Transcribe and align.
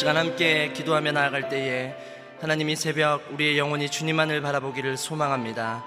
시간 0.00 0.16
함께 0.16 0.72
기도하며 0.72 1.12
나아갈 1.12 1.50
때에 1.50 1.94
하나님이 2.40 2.74
새벽 2.74 3.22
우리의 3.34 3.58
영혼이 3.58 3.90
주님만을 3.90 4.40
바라보기를 4.40 4.96
소망합니다. 4.96 5.84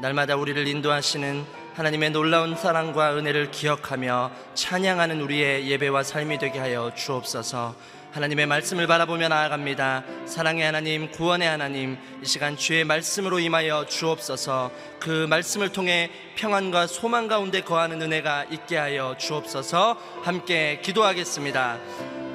날마다 0.00 0.34
우리를 0.34 0.66
인도하시는 0.66 1.44
하나님의 1.76 2.10
놀라운 2.10 2.56
사랑과 2.56 3.16
은혜를 3.16 3.52
기억하며 3.52 4.32
찬양하는 4.54 5.20
우리의 5.20 5.70
예배와 5.70 6.02
삶이 6.02 6.38
되게 6.38 6.58
하여 6.58 6.90
주옵소서. 6.96 7.76
하나님의 8.10 8.46
말씀을 8.46 8.88
바라보며 8.88 9.28
나아갑니다. 9.28 10.02
사랑의 10.26 10.64
하나님, 10.64 11.12
구원의 11.12 11.46
하나님, 11.46 11.98
이 12.20 12.26
시간 12.26 12.56
주의 12.56 12.82
말씀으로 12.82 13.38
임하여 13.38 13.86
주옵소서. 13.86 14.72
그 14.98 15.28
말씀을 15.30 15.68
통해 15.68 16.10
평안과 16.34 16.88
소망 16.88 17.28
가운데 17.28 17.60
거하는 17.60 18.02
은혜가 18.02 18.46
있게 18.50 18.76
하여 18.76 19.14
주옵소서. 19.18 19.96
함께 20.24 20.80
기도하겠습니다. 20.82 21.78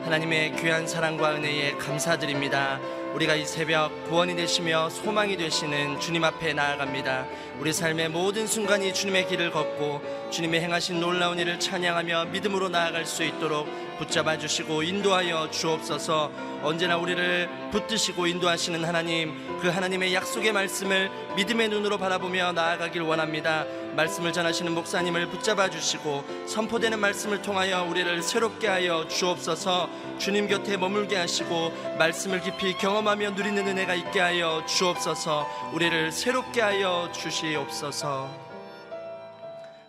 하나님의 0.07 0.56
귀한 0.56 0.88
사랑과 0.88 1.36
은혜에 1.36 1.74
감사드립니다. 1.74 2.80
우리가 3.13 3.36
이 3.36 3.45
새벽 3.45 4.06
구원이 4.07 4.38
되시며 4.38 4.89
소망이 4.89 5.36
되시는 5.36 6.00
주님 6.00 6.24
앞에 6.24 6.54
나아갑니다. 6.54 7.27
우리 7.59 7.74
삶의 7.74 8.09
모든 8.09 8.48
순간이 8.48 8.94
주님의 8.94 9.27
길을 9.27 9.51
걷고 9.51 10.30
주님의 10.31 10.62
행하신 10.62 11.01
놀라운 11.01 11.39
일을 11.39 11.59
찬양하며 11.59 12.27
믿음으로 12.27 12.69
나아갈 12.69 13.06
수 13.06 13.25
있도록 13.25 13.68
붙잡아 13.98 14.38
주시고 14.38 14.83
인도하여 14.83 15.51
주옵소서. 15.51 16.31
언제나 16.63 16.95
우리를 16.95 17.50
붙드시고 17.71 18.27
인도하시는 18.27 18.86
하나님, 18.86 19.59
그 19.59 19.68
하나님의 19.68 20.13
약속의 20.13 20.54
말씀을 20.54 21.12
믿음의 21.36 21.68
눈으로 21.68 21.98
바라보며 21.98 22.54
나아가길 22.54 23.01
원합니다. 23.01 23.65
말씀을 23.97 24.31
전하시는 24.31 24.75
목사님을 24.75 25.27
붙잡아 25.29 25.71
주시고 25.71 26.23
선포되는 26.47 26.99
말씀을 26.99 27.41
통하여 27.41 27.83
우리를 27.83 28.21
새롭게 28.21 28.67
하여 28.67 29.07
주옵소서. 29.07 29.89
주님 30.19 30.47
곁에 30.47 30.77
머물게 30.77 31.17
하시고 31.17 31.71
말씀을 31.97 32.41
깊이 32.41 32.77
경험하며 32.77 33.31
누리는 33.31 33.67
은혜가 33.67 33.95
있게 33.95 34.19
하여 34.19 34.63
주옵소서. 34.67 35.71
우리를 35.73 36.11
새롭게 36.11 36.61
하여 36.61 37.11
주시옵소서. 37.11 38.29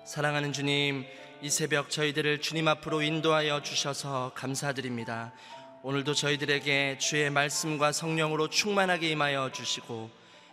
사랑하는 0.06 0.54
주님, 0.54 1.04
이 1.42 1.50
새벽 1.50 1.90
저희들을 1.90 2.40
주님 2.40 2.66
앞으로 2.66 3.02
인도하여 3.02 3.60
주셔서 3.60 4.32
감사드립니다. 4.34 5.32
오늘도 5.82 6.14
저희들에게 6.14 6.96
주의 6.98 7.28
말씀과 7.28 7.92
성령으로 7.92 8.48
충만하게 8.48 9.10
임하여 9.10 9.52
주시고 9.52 10.08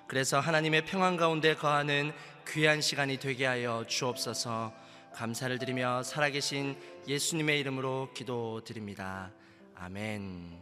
그래서 0.08 0.40
하나님의 0.40 0.86
평안 0.86 1.18
가운데 1.18 1.56
거하는 1.56 2.14
귀한 2.48 2.80
시간이 2.80 3.18
되게 3.18 3.46
하여 3.46 3.86
주옵소서 3.88 4.72
감사를 5.14 5.58
드리며 5.58 6.04
살아계신 6.04 6.78
예수님의 7.08 7.60
이름으로 7.62 8.12
기도드립니다. 8.14 9.32
아멘. 9.74 10.62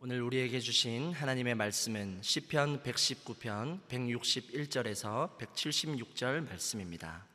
오늘 0.00 0.20
우리에게 0.20 0.60
주신 0.60 1.12
하나님의 1.12 1.54
말씀은 1.54 2.20
시편 2.20 2.82
119편 2.82 3.80
161절에서 3.88 5.38
176절 5.38 6.46
말씀입니다. 6.46 7.26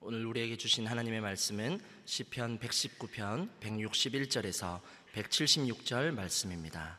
오늘 0.00 0.26
우리에게 0.26 0.56
주신 0.56 0.86
하나님의 0.86 1.20
말씀은 1.20 1.80
시편 2.04 2.58
119편 2.58 3.48
161절에서 3.60 4.80
176절 5.14 6.10
말씀입니다. 6.10 6.98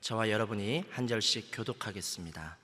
저와 0.00 0.30
여러분이 0.30 0.84
한 0.90 1.06
절씩 1.06 1.50
교독하겠습니다. 1.52 2.56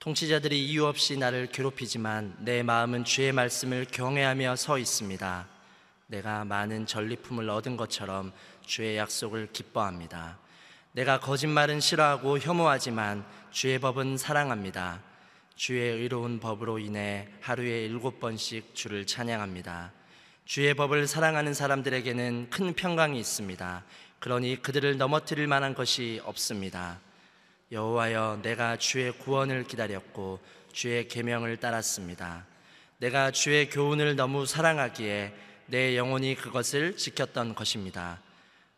통치자들이 0.00 0.66
이유 0.66 0.84
없이 0.84 1.16
나를 1.16 1.46
괴롭히지만 1.46 2.36
내 2.40 2.62
마음은 2.62 3.04
주의 3.04 3.32
말씀을 3.32 3.86
경외하며 3.90 4.56
서 4.56 4.76
있습니다. 4.76 5.48
내가 6.08 6.44
많은 6.44 6.86
전리품을 6.86 7.48
얻은 7.48 7.76
것처럼 7.76 8.32
주의 8.66 8.96
약속을 8.98 9.52
기뻐합니다. 9.52 10.38
내가 10.92 11.20
거짓말은 11.20 11.80
싫어하고 11.80 12.38
혐오하지만 12.38 13.24
주의 13.50 13.78
법은 13.78 14.18
사랑합니다. 14.18 15.02
주의 15.54 15.90
의로운 15.92 16.40
법으로 16.40 16.78
인해 16.80 17.28
하루에 17.40 17.84
일곱 17.86 18.20
번씩 18.20 18.74
주를 18.74 19.06
찬양합니다. 19.06 19.92
주의 20.44 20.74
법을 20.74 21.06
사랑하는 21.06 21.54
사람들에게는 21.54 22.48
큰 22.50 22.74
평강이 22.74 23.18
있습니다. 23.18 23.84
그러니 24.24 24.62
그들을 24.62 24.96
넘어뜨릴 24.96 25.46
만한 25.46 25.74
것이 25.74 26.18
없습니다. 26.24 26.98
여호와여 27.70 28.40
내가 28.40 28.78
주의 28.78 29.12
구원을 29.12 29.64
기다렸고 29.64 30.40
주의 30.72 31.06
계명을 31.06 31.58
따랐습니다. 31.58 32.46
내가 32.96 33.32
주의 33.32 33.68
교훈을 33.68 34.16
너무 34.16 34.46
사랑하기에 34.46 35.34
내 35.66 35.98
영혼이 35.98 36.36
그것을 36.36 36.96
지켰던 36.96 37.54
것입니다. 37.54 38.22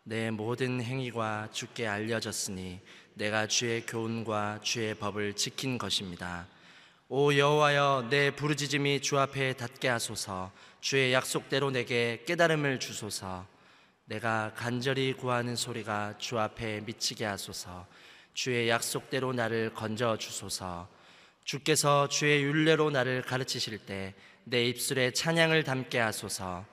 내 0.02 0.32
모든 0.32 0.82
행위가 0.82 1.50
주께 1.52 1.86
알려졌으니 1.86 2.80
내가 3.14 3.46
주의 3.46 3.86
교훈과 3.86 4.58
주의 4.64 4.96
법을 4.96 5.34
지킨 5.34 5.78
것입니다. 5.78 6.48
오 7.08 7.32
여호와여 7.32 8.08
내 8.10 8.32
부르짖음이 8.32 9.00
주 9.00 9.16
앞에 9.20 9.52
닿게 9.52 9.86
하소서 9.86 10.50
주의 10.80 11.12
약속대로 11.12 11.70
내게 11.70 12.24
깨달음을 12.26 12.80
주소서 12.80 13.46
내가 14.06 14.52
간절히 14.56 15.12
구하는 15.12 15.54
소리가 15.54 16.14
주 16.18 16.38
앞에 16.38 16.80
미치게 16.80 17.24
하소서. 17.24 17.86
주의 18.34 18.68
약속대로 18.68 19.32
나를 19.32 19.72
건져 19.74 20.16
주소서. 20.16 20.88
주께서 21.44 22.08
주의 22.08 22.42
윤례로 22.42 22.90
나를 22.90 23.22
가르치실 23.22 23.78
때 23.86 24.14
내 24.48 24.64
입술에 24.64 25.10
찬양을 25.10 25.64
담게 25.64 25.98
하소서. 25.98 26.64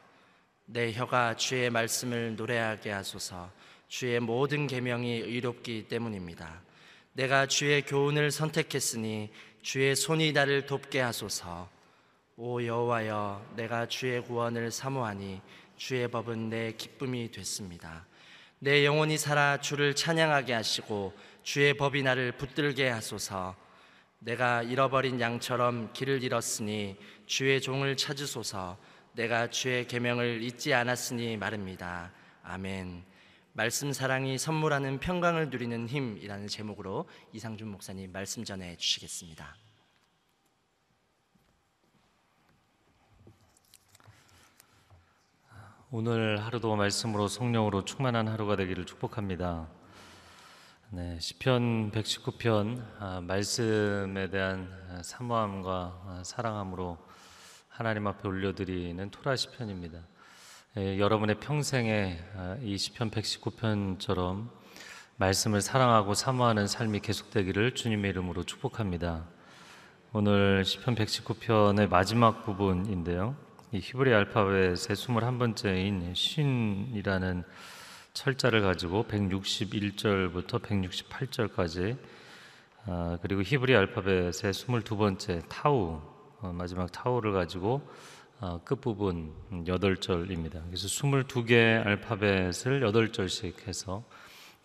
내 0.66 0.94
혀가 0.94 1.38
주의 1.38 1.72
말씀을 1.72 2.36
노래하게 2.36 2.92
하소서. 2.92 3.50
주의 3.88 4.20
모든 4.20 4.68
계명이 4.68 5.10
의롭기 5.10 5.88
때문입니다. 5.88 6.62
내가 7.14 7.48
주의 7.48 7.82
교훈을 7.82 8.30
선택했으니 8.30 9.32
주의 9.64 9.96
손이 9.96 10.34
나를 10.34 10.68
돕게 10.68 11.00
하소서. 11.02 11.68
오 12.38 12.64
여호와여, 12.64 13.54
내가 13.56 13.88
주의 13.88 14.22
구원을 14.22 14.70
사모하니 14.70 15.42
주의 15.84 16.08
법은 16.08 16.50
내 16.50 16.72
기쁨이 16.72 17.30
됐습니다. 17.30 18.08
내 18.60 18.86
영혼이 18.86 19.18
살아 19.18 19.60
주를 19.60 19.94
찬양하게 19.94 20.54
하시고 20.54 21.12
주의 21.44 21.74
법이 21.74 22.04
나를 22.04 22.32
붙들게 22.38 22.88
하소서. 22.88 23.54
내가 24.20 24.64
잃어버린 24.64 25.20
양처럼 25.20 25.92
길을 25.92 26.24
잃었으니 26.24 26.96
주의 27.26 27.60
종을 27.60 27.98
찾으소서. 27.98 28.78
내가 29.12 29.50
주의 29.50 29.86
계명을 29.86 30.42
잊지 30.44 30.74
않았으니 30.74 31.36
말입니다. 31.36 32.14
아멘. 32.44 33.04
말씀 33.52 33.92
사랑이 33.92 34.38
선물하는 34.38 35.02
평강을 35.02 35.50
누리는 35.50 35.90
힘이라는 35.90 36.48
제목으로 36.48 37.10
이상준 37.34 37.68
목사님 37.68 38.14
말씀 38.14 38.46
전해 38.46 38.78
주시겠습니다. 38.78 39.54
오늘 45.96 46.44
하루도 46.44 46.76
말씀으로 46.76 47.28
성령으로 47.28 47.86
충만한 47.86 48.28
하루가 48.28 48.56
되기를 48.56 48.88
축복합니다. 48.88 49.68
네, 50.90 51.20
시편 51.20 51.92
119편 51.92 52.84
아, 52.98 53.22
말씀에 53.22 54.32
대한 54.32 54.68
사모함과 55.04 55.72
아, 56.08 56.22
사랑함으로 56.26 56.98
하나님 57.70 58.08
앞에 58.08 58.28
올려드리는 58.28 59.08
토라 59.12 59.36
시편입니다. 59.36 60.00
예, 60.78 60.98
여러분의 60.98 61.40
평생에 61.40 62.18
아, 62.38 62.58
이 62.64 62.76
시편 62.76 63.12
119편처럼 63.12 64.50
말씀을 65.18 65.62
사랑하고 65.62 66.16
사모하는 66.16 66.66
삶이 66.66 67.02
계속되기를 67.02 67.76
주님의 67.76 68.10
이름으로 68.10 68.46
축복합니다. 68.46 69.28
오늘 70.12 70.66
시편 70.66 70.96
119편의 70.96 71.88
마지막 71.88 72.46
부분인데요. 72.46 73.53
이 73.74 73.80
히브리 73.80 74.14
알파벳의 74.14 74.76
21번째인 74.76 76.14
신이라는 76.14 77.44
철자를 78.14 78.62
가지고 78.62 79.04
161절부터 79.06 80.62
168절까지 80.62 81.98
아, 82.86 83.18
그리고 83.24 83.42
히브리 83.42 83.76
알파벳의 83.76 84.30
22번째 84.30 85.50
타우 85.50 86.00
어, 86.42 86.54
마지막 86.54 86.92
타우를 86.92 87.34
가지고 87.34 87.82
어, 88.40 88.62
끝부분 88.64 89.34
8절입니다. 89.52 90.62
그래서 90.68 90.88
22개 90.88 91.84
알파벳을 91.84 92.82
8절씩 92.82 93.68
해서 93.68 94.04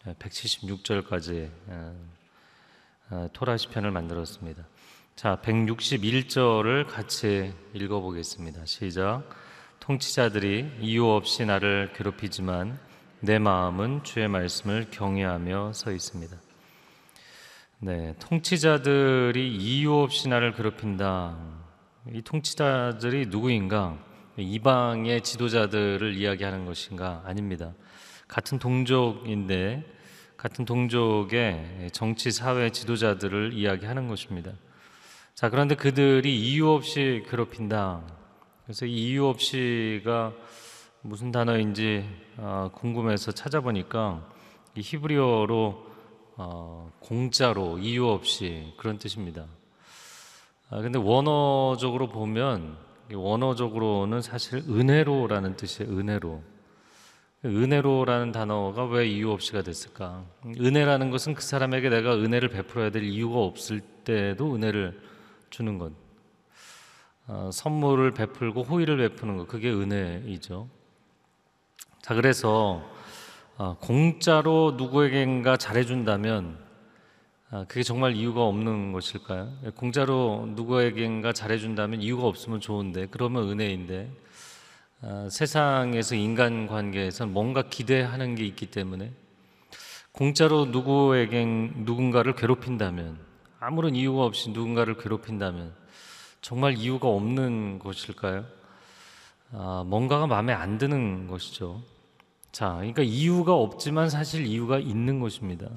176절까지 0.05 1.50
어, 1.69 2.18
토라 3.33 3.57
시 3.57 3.69
편을 3.69 3.91
만들었습니다. 3.91 4.65
자, 5.17 5.38
161절을 5.43 6.87
같이 6.87 7.55
읽어 7.73 8.00
보겠습니다. 8.00 8.67
시작. 8.67 9.23
통치자들이 9.81 10.73
이유 10.81 11.07
없이 11.07 11.47
나를 11.47 11.93
괴롭히지만 11.95 12.79
내 13.21 13.38
마음은 13.38 14.05
주의 14.05 14.29
말씀을 14.29 14.88
경외하며 14.91 15.73
서 15.73 15.91
있습니다. 15.91 16.37
네, 17.79 18.15
통치자들이 18.19 19.57
이유 19.57 19.95
없이 19.95 20.29
나를 20.29 20.53
괴롭힌다. 20.53 21.38
이 22.12 22.21
통치자들이 22.21 23.27
누구인가? 23.27 23.99
이방의 24.37 25.23
지도자들을 25.23 26.15
이야기하는 26.15 26.67
것인가? 26.67 27.23
아닙니다. 27.25 27.73
같은 28.29 28.59
동족인데 28.59 29.98
같은 30.38 30.64
동족의 30.64 31.90
정치 31.92 32.30
사회 32.30 32.71
지도자들을 32.71 33.54
이야기하는 33.54 34.07
것입니다. 34.07 34.52
자, 35.35 35.50
그런데 35.50 35.75
그들이 35.75 36.40
이유 36.40 36.71
없이 36.71 37.25
괴롭힌다. 37.28 38.02
그래서 38.62 38.87
이 38.87 39.09
이유 39.09 39.26
없이가 39.26 40.33
무슨 41.02 41.33
단어인지 41.33 42.09
어, 42.37 42.71
궁금해서 42.73 43.33
찾아보니까 43.33 44.25
이 44.76 44.80
히브리어로 44.80 45.87
어, 46.37 46.92
공짜로 47.00 47.78
이유 47.78 48.07
없이 48.07 48.73
그런 48.76 48.99
뜻입니다. 48.99 49.45
아, 50.71 50.80
근데 50.80 51.00
원어적으로 51.00 52.11
보면 52.11 52.76
원어적으로는 53.12 54.23
사실 54.23 54.59
은혜로라는 54.68 55.57
뜻이에요. 55.57 55.90
은혜로. 55.90 56.58
은혜로라는 57.45 58.33
단어가 58.33 58.85
왜 58.85 59.07
이유 59.07 59.30
없이가 59.30 59.62
됐을까? 59.62 60.25
은혜라는 60.45 61.11
것은 61.11 61.35
그 61.35 61.42
사람에게 61.42 61.88
내가 61.88 62.14
은혜를 62.16 62.49
베풀어야 62.49 62.90
될 62.90 63.04
이유가 63.04 63.38
없을 63.38 63.80
때도 63.80 64.57
은혜를 64.57 65.00
주는 65.50 65.78
것. 65.78 65.92
어, 67.28 67.50
선물을 67.52 68.11
베풀고 68.12 68.62
호의를 68.64 68.97
베푸는 68.97 69.37
것. 69.37 69.47
그게 69.47 69.71
은혜이죠. 69.71 70.68
자, 72.02 72.14
그래서 72.14 72.83
어, 73.57 73.76
공짜로 73.80 74.75
누구에겐가 74.76 75.57
잘해준다면 75.57 76.59
아, 77.50 77.64
그게 77.66 77.83
정말 77.83 78.14
이유가 78.14 78.45
없는 78.45 78.92
것일까요? 78.92 79.50
공짜로 79.75 80.47
누구에겐가 80.54 81.33
잘해준다면 81.33 82.02
이유가 82.02 82.26
없으면 82.26 82.61
좋은데 82.61 83.07
그러면 83.11 83.49
은혜인데 83.49 84.11
아, 85.00 85.28
세상에서 85.31 86.17
인간 86.17 86.67
관계에서는 86.67 87.33
뭔가 87.33 87.62
기대하는 87.62 88.35
게 88.35 88.45
있기 88.45 88.67
때문에 88.67 89.12
공짜로 90.11 90.64
누구에겐 90.67 91.85
누군가를 91.85 92.35
괴롭힌다면 92.35 93.19
아무런 93.61 93.95
이유가 93.95 94.25
없이 94.25 94.50
누군가를 94.50 94.97
괴롭힌다면 94.99 95.73
정말 96.40 96.76
이유가 96.76 97.09
없는 97.09 97.78
것일까요? 97.78 98.45
아, 99.52 99.85
뭔가가 99.87 100.26
마음에 100.26 100.52
안 100.52 100.78
드는 100.78 101.28
것이죠. 101.28 101.81
자, 102.50 102.75
그러니까 102.75 103.02
이유가 103.02 103.55
없지만 103.55 104.11
사실 104.11 104.47
이유가 104.47 104.78
있는 104.81 105.21
것입니다. 105.21 105.69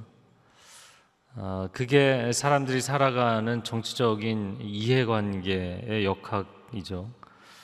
아, 1.35 1.69
그게 1.71 2.31
사람들이 2.33 2.81
살아가는 2.81 3.63
정치적인 3.63 4.61
이해관계의 4.61 6.05
역학이죠. 6.05 7.20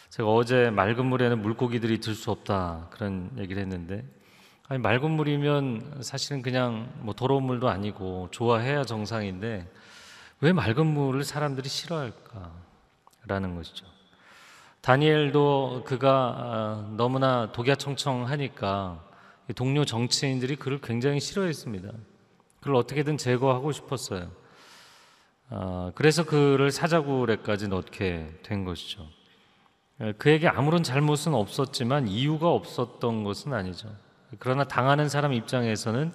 제가 0.10 0.30
어제 0.30 0.70
맑은 0.70 1.06
물에는 1.06 1.42
물고기들이 1.42 2.00
들 2.00 2.16
수 2.16 2.32
없다 2.32 2.88
그런 2.92 3.30
얘기를 3.38 3.62
했는데 3.62 4.06
아니 4.68 4.80
맑은 4.80 5.12
물이면 5.12 6.00
사실은 6.02 6.42
그냥 6.42 6.92
뭐 7.00 7.14
더러운 7.14 7.44
물도 7.44 7.70
아니고 7.70 8.30
좋아해야 8.32 8.84
정상인데 8.84 9.70
왜 10.42 10.54
맑은 10.54 10.86
물을 10.86 11.24
사람들이 11.24 11.68
싫어할까라는 11.70 13.56
것이죠. 13.56 13.86
다니엘도 14.82 15.84
그가 15.86 16.36
아, 16.38 16.94
너무나 16.96 17.52
독야청청하니까 17.52 19.04
동료 19.56 19.86
정치인들이 19.86 20.56
그를 20.56 20.80
굉장히 20.82 21.20
싫어했습니다. 21.20 21.92
그를 22.62 22.76
어떻게든 22.76 23.18
제거하고 23.18 23.72
싶었어요. 23.72 24.32
아, 25.50 25.92
그래서 25.96 26.26
그를 26.26 26.72
사자굴에까지 26.72 27.68
넣게 27.70 28.40
된 28.44 28.64
것이죠. 28.66 29.08
예, 30.02 30.14
그에게 30.14 30.48
아무런 30.48 30.84
잘못은 30.84 31.34
없었지만 31.34 32.08
이유가 32.08 32.50
없었던 32.50 33.24
것은 33.24 33.54
아니죠. 33.54 33.90
그러나 34.40 34.66
당하는 34.66 35.10
사람 35.10 35.34
입장에서는 35.34 36.12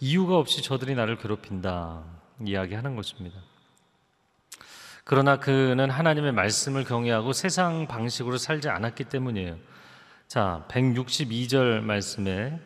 이유가 0.00 0.38
없이 0.38 0.62
저들이 0.62 0.94
나를 0.94 1.16
괴롭힌다 1.18 2.02
이야기하는 2.44 2.96
것입니다. 2.96 3.38
그러나 5.04 5.38
그는 5.38 5.90
하나님의 5.90 6.32
말씀을 6.32 6.84
경외하고 6.84 7.32
세상 7.32 7.86
방식으로 7.86 8.38
살지 8.38 8.68
않았기 8.68 9.04
때문이에요. 9.04 9.56
자, 10.26 10.64
162절 10.68 11.80
말씀에 11.82 12.58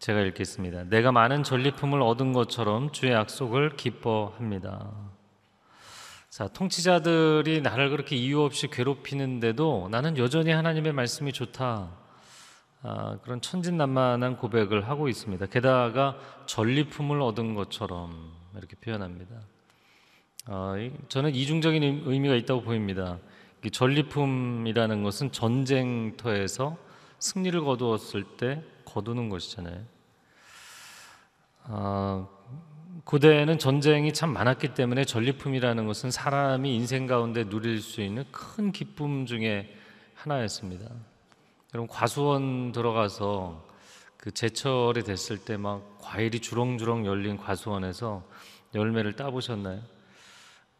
제가 0.00 0.20
읽겠습니다. 0.20 0.84
내가 0.84 1.12
많은 1.12 1.44
전리품을 1.44 2.02
얻은 2.02 2.32
것처럼 2.32 2.90
주의 2.90 3.12
약속을 3.12 3.76
기뻐합니다. 3.76 5.11
자, 6.32 6.48
통치자들이 6.48 7.60
나를 7.60 7.90
그렇게 7.90 8.16
이유 8.16 8.40
없이 8.40 8.66
괴롭히는데도 8.68 9.88
나는 9.90 10.16
여전히 10.16 10.50
하나님의 10.50 10.94
말씀이 10.94 11.30
좋다. 11.30 11.90
아, 12.80 13.18
그런 13.22 13.42
천진난만한 13.42 14.38
고백을 14.38 14.88
하고 14.88 15.10
있습니다. 15.10 15.44
게다가 15.44 16.16
전리품을 16.46 17.20
얻은 17.20 17.54
것처럼 17.54 18.32
이렇게 18.56 18.76
표현합니다. 18.76 19.42
아, 20.46 20.74
저는 21.08 21.34
이중적인 21.34 22.04
의미가 22.06 22.34
있다고 22.36 22.62
보입니다. 22.62 23.18
전리품이라는 23.70 25.02
것은 25.02 25.32
전쟁터에서 25.32 26.78
승리를 27.18 27.60
거두었을 27.60 28.24
때 28.38 28.62
거두는 28.86 29.28
것이잖아요. 29.28 29.82
아, 31.64 32.26
고대에는 33.04 33.58
전쟁이 33.58 34.12
참 34.12 34.32
많았기 34.32 34.74
때문에 34.74 35.04
전리품이라는 35.04 35.86
것은 35.86 36.10
사람이 36.10 36.74
인생 36.74 37.06
가운데 37.06 37.48
누릴 37.48 37.80
수 37.80 38.00
있는 38.00 38.24
큰 38.30 38.72
기쁨 38.72 39.26
중에 39.26 39.74
하나였습니다. 40.14 40.88
여러분 41.74 41.88
과수원 41.88 42.72
들어가서 42.72 43.66
그 44.16 44.30
제철이 44.30 45.02
됐을 45.02 45.38
때 45.38 45.56
막 45.56 45.98
과일이 46.00 46.38
주렁주렁 46.40 47.06
열린 47.06 47.36
과수원에서 47.36 48.22
열매를 48.74 49.16
따 49.16 49.30
보셨나요? 49.30 49.80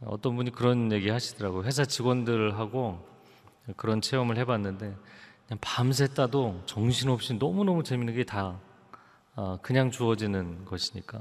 어떤 0.05 0.37
분이 0.37 0.53
그런 0.53 0.93
얘기 0.93 1.11
하시더라고요. 1.11 1.65
회사 1.65 1.85
직원들하고 1.85 3.05
그런 3.77 4.01
체험을 4.01 4.37
해 4.37 4.45
봤는데 4.45 4.95
그냥 5.47 5.59
밤새 5.61 6.07
따도 6.07 6.63
정신없이 6.67 7.35
너무너무 7.35 7.83
재밌는 7.83 8.15
게다 8.15 8.61
어, 9.35 9.59
그냥 9.63 9.91
주어지는 9.91 10.65
것이니까. 10.65 11.21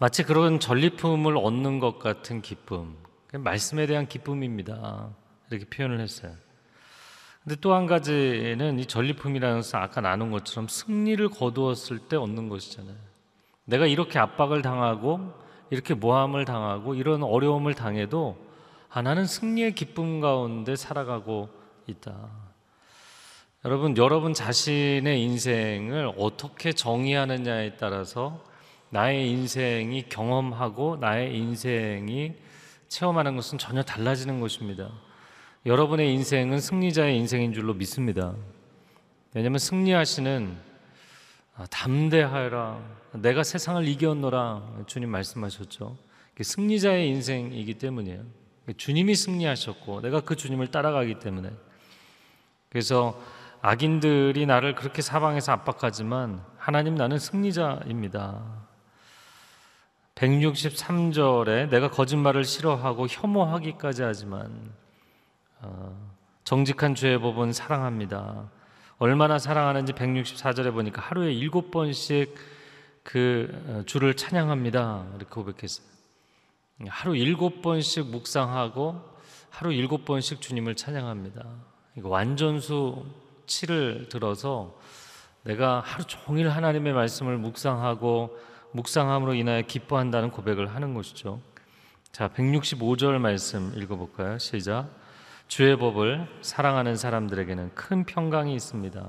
마치 0.00 0.22
그런 0.22 0.60
전리품을 0.60 1.36
얻는 1.36 1.78
것 1.78 1.98
같은 1.98 2.40
기쁨, 2.40 2.96
말씀에 3.34 3.86
대한 3.86 4.08
기쁨입니다. 4.08 5.10
이렇게 5.50 5.66
표현을 5.66 6.00
했어요. 6.00 6.32
근데 7.44 7.56
또 7.60 7.74
한 7.74 7.86
가지는 7.86 8.78
이 8.78 8.86
전리품이라는 8.86 9.56
것은 9.56 9.78
아까 9.78 10.00
나눈 10.00 10.30
것처럼 10.30 10.68
승리를 10.68 11.28
거두었을 11.28 11.98
때 11.98 12.16
얻는 12.16 12.48
것이잖아요. 12.48 12.96
내가 13.66 13.86
이렇게 13.86 14.18
압박을 14.18 14.62
당하고 14.62 15.34
이렇게 15.68 15.92
모함을 15.92 16.46
당하고 16.46 16.94
이런 16.94 17.22
어려움을 17.22 17.74
당해도 17.74 18.38
아, 18.88 19.02
나는 19.02 19.26
승리의 19.26 19.74
기쁨 19.74 20.22
가운데 20.22 20.76
살아가고 20.76 21.50
있다. 21.86 22.16
여러분, 23.66 23.94
여러분 23.98 24.32
자신의 24.32 25.22
인생을 25.22 26.10
어떻게 26.16 26.72
정의하느냐에 26.72 27.76
따라서 27.76 28.48
나의 28.90 29.30
인생이 29.30 30.08
경험하고 30.08 30.96
나의 30.96 31.36
인생이 31.36 32.34
체험하는 32.88 33.36
것은 33.36 33.58
전혀 33.58 33.82
달라지는 33.82 34.40
것입니다. 34.40 34.90
여러분의 35.64 36.12
인생은 36.14 36.60
승리자의 36.60 37.16
인생인 37.16 37.52
줄로 37.52 37.72
믿습니다. 37.74 38.34
왜냐하면 39.34 39.58
승리하시는 39.58 40.56
아, 41.56 41.66
담대하여라 41.66 43.00
내가 43.14 43.42
세상을 43.42 43.86
이겼노라 43.86 44.84
주님 44.86 45.10
말씀하셨죠. 45.10 45.96
승리자의 46.40 47.08
인생이기 47.08 47.74
때문이에요. 47.74 48.24
주님이 48.76 49.14
승리하셨고 49.14 50.00
내가 50.00 50.20
그 50.20 50.36
주님을 50.36 50.68
따라가기 50.68 51.18
때문에 51.18 51.50
그래서 52.70 53.20
악인들이 53.62 54.46
나를 54.46 54.74
그렇게 54.74 55.02
사방에서 55.02 55.52
압박하지만 55.52 56.42
하나님 56.56 56.94
나는 56.94 57.18
승리자입니다. 57.18 58.69
163절에 60.20 61.70
내가 61.70 61.90
거짓말을 61.90 62.44
싫어하고 62.44 63.06
혐오하기까지 63.08 64.02
하지만 64.02 64.70
어, 65.62 65.96
정직한 66.44 66.94
주의 66.94 67.18
법은 67.18 67.54
사랑합니다. 67.54 68.50
얼마나 68.98 69.38
사랑하는지 69.38 69.94
164절에 69.94 70.72
보니까 70.72 71.00
하루에 71.00 71.32
일곱 71.32 71.70
번씩 71.70 72.34
그 73.02 73.48
어, 73.66 73.82
주를 73.86 74.14
찬양합니다. 74.14 75.06
이렇게 75.16 75.30
고백했어요. 75.30 75.86
하루 76.88 77.16
일곱 77.16 77.62
번씩 77.62 78.10
묵상하고 78.10 79.00
하루 79.48 79.72
일곱 79.72 80.04
번씩 80.04 80.42
주님을 80.42 80.76
찬양합니다. 80.76 81.44
완전수 82.02 83.06
7을 83.46 84.10
들어서 84.10 84.78
내가 85.44 85.80
하루 85.80 86.04
종일 86.04 86.50
하나님의 86.50 86.92
말씀을 86.92 87.38
묵상하고 87.38 88.49
묵상함으로 88.72 89.34
인하여 89.34 89.62
기뻐한다는 89.62 90.30
고백을 90.30 90.74
하는 90.74 90.94
것이죠. 90.94 91.40
자, 92.12 92.28
165절 92.28 93.18
말씀 93.18 93.72
읽어볼까요? 93.76 94.38
시작. 94.38 94.88
주의 95.48 95.76
법을 95.76 96.28
사랑하는 96.42 96.96
사람들에게는 96.96 97.74
큰 97.74 98.04
평강이 98.04 98.54
있습니다. 98.54 99.08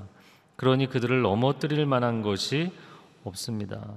그러니 0.56 0.88
그들을 0.88 1.22
넘어뜨릴 1.22 1.86
만한 1.86 2.22
것이 2.22 2.72
없습니다. 3.24 3.94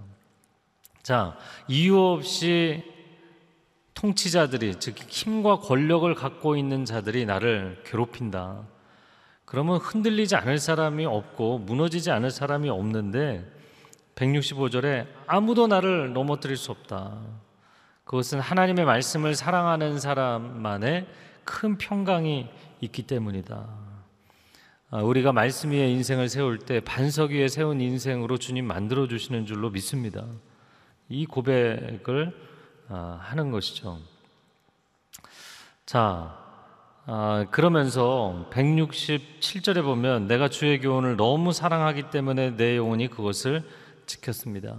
자, 1.02 1.36
이유 1.68 1.98
없이 1.98 2.84
통치자들이 3.94 4.76
즉 4.80 4.96
힘과 5.08 5.60
권력을 5.60 6.12
갖고 6.14 6.56
있는 6.56 6.84
자들이 6.84 7.26
나를 7.26 7.82
괴롭힌다. 7.86 8.66
그러면 9.44 9.78
흔들리지 9.78 10.36
않을 10.36 10.58
사람이 10.58 11.06
없고 11.06 11.58
무너지지 11.60 12.10
않을 12.10 12.30
사람이 12.30 12.68
없는데 12.68 13.50
165절에 14.14 15.06
아무도 15.26 15.66
나를 15.66 16.12
넘어뜨릴 16.12 16.56
수 16.56 16.70
없다. 16.70 17.18
그것은 18.04 18.40
하나님의 18.40 18.84
말씀을 18.84 19.34
사랑하는 19.34 19.98
사람만의 19.98 21.06
큰 21.44 21.78
평강이 21.78 22.48
있기 22.80 23.02
때문이다. 23.02 23.66
아, 24.90 25.02
우리가 25.02 25.32
말씀 25.32 25.70
위에 25.70 25.90
인생을 25.90 26.28
세울 26.28 26.58
때 26.58 26.80
반석 26.80 27.30
위에 27.32 27.48
세운 27.48 27.80
인생으로 27.80 28.38
주님 28.38 28.66
만들어 28.66 29.08
주시는 29.08 29.46
줄로 29.46 29.70
믿습니다. 29.70 30.24
이 31.08 31.26
고백을 31.26 32.32
아, 32.88 33.18
하는 33.20 33.50
것이죠. 33.50 33.98
자, 35.86 36.38
아, 37.06 37.46
그러면서 37.50 38.46
167절에 38.50 39.82
보면 39.82 40.26
내가 40.26 40.48
주의 40.48 40.80
교훈을 40.80 41.16
너무 41.16 41.52
사랑하기 41.52 42.10
때문에 42.10 42.56
내 42.56 42.76
영혼이 42.76 43.08
그것을 43.08 43.64
지켰습니다. 44.06 44.76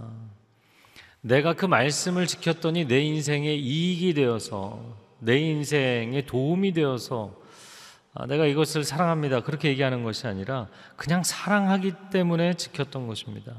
내가 1.20 1.54
그 1.54 1.66
말씀을 1.66 2.26
지켰더니 2.26 2.86
내 2.86 3.00
인생에 3.00 3.52
이익이 3.54 4.14
되어서 4.14 4.96
내 5.18 5.38
인생에 5.38 6.24
도움이 6.26 6.72
되어서 6.72 7.34
아, 8.14 8.26
내가 8.26 8.46
이것을 8.46 8.84
사랑합니다. 8.84 9.42
그렇게 9.42 9.68
얘기하는 9.68 10.02
것이 10.02 10.26
아니라 10.26 10.68
그냥 10.96 11.22
사랑하기 11.22 11.92
때문에 12.10 12.54
지켰던 12.54 13.06
것입니다. 13.06 13.54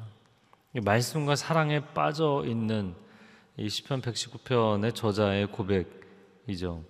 말씀과 0.74 1.36
사랑에 1.36 1.80
빠져 1.94 2.44
있는 2.46 2.96
이 3.58 3.70
시편 3.70 4.02
119편의 4.02 4.96
저자의 4.96 5.48
고백이죠. 5.48 6.84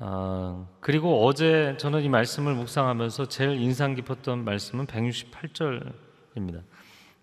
아, 0.00 0.66
그리고 0.80 1.24
어제 1.26 1.76
저는 1.78 2.02
이 2.02 2.08
말씀을 2.08 2.54
묵상하면서 2.54 3.28
제일 3.28 3.60
인상 3.60 3.94
깊었던 3.94 4.44
말씀은 4.44 4.86
168절입니다. 4.86 6.62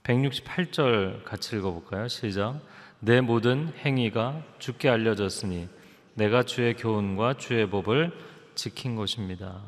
168절 0.08 1.26
같이 1.26 1.58
읽어볼까요? 1.58 2.08
시작. 2.08 2.62
내 3.02 3.20
모든 3.20 3.74
행위가 3.86 4.42
주께 4.58 4.88
알려졌으니 4.88 5.68
내가 6.14 6.44
주의 6.44 6.74
교훈과 6.76 7.36
주의 7.36 7.70
법을 7.70 8.14
지킨 8.56 8.96
것입니다. 8.96 9.62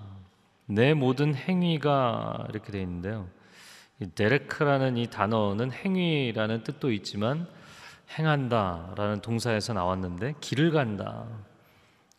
내 0.66 0.94
모든 0.94 1.36
행위가 1.36 2.48
이렇게 2.50 2.72
되어 2.72 2.82
있는데요. 2.82 3.28
데레크라는 4.16 4.96
이 4.96 5.08
단어는 5.08 5.74
행위라는 5.74 6.64
뜻도 6.64 6.94
있지만 6.94 7.46
행한다라는 8.18 9.22
동사에서 9.22 9.74
나왔는데 9.74 10.36
길을 10.40 10.72
간다. 10.72 11.28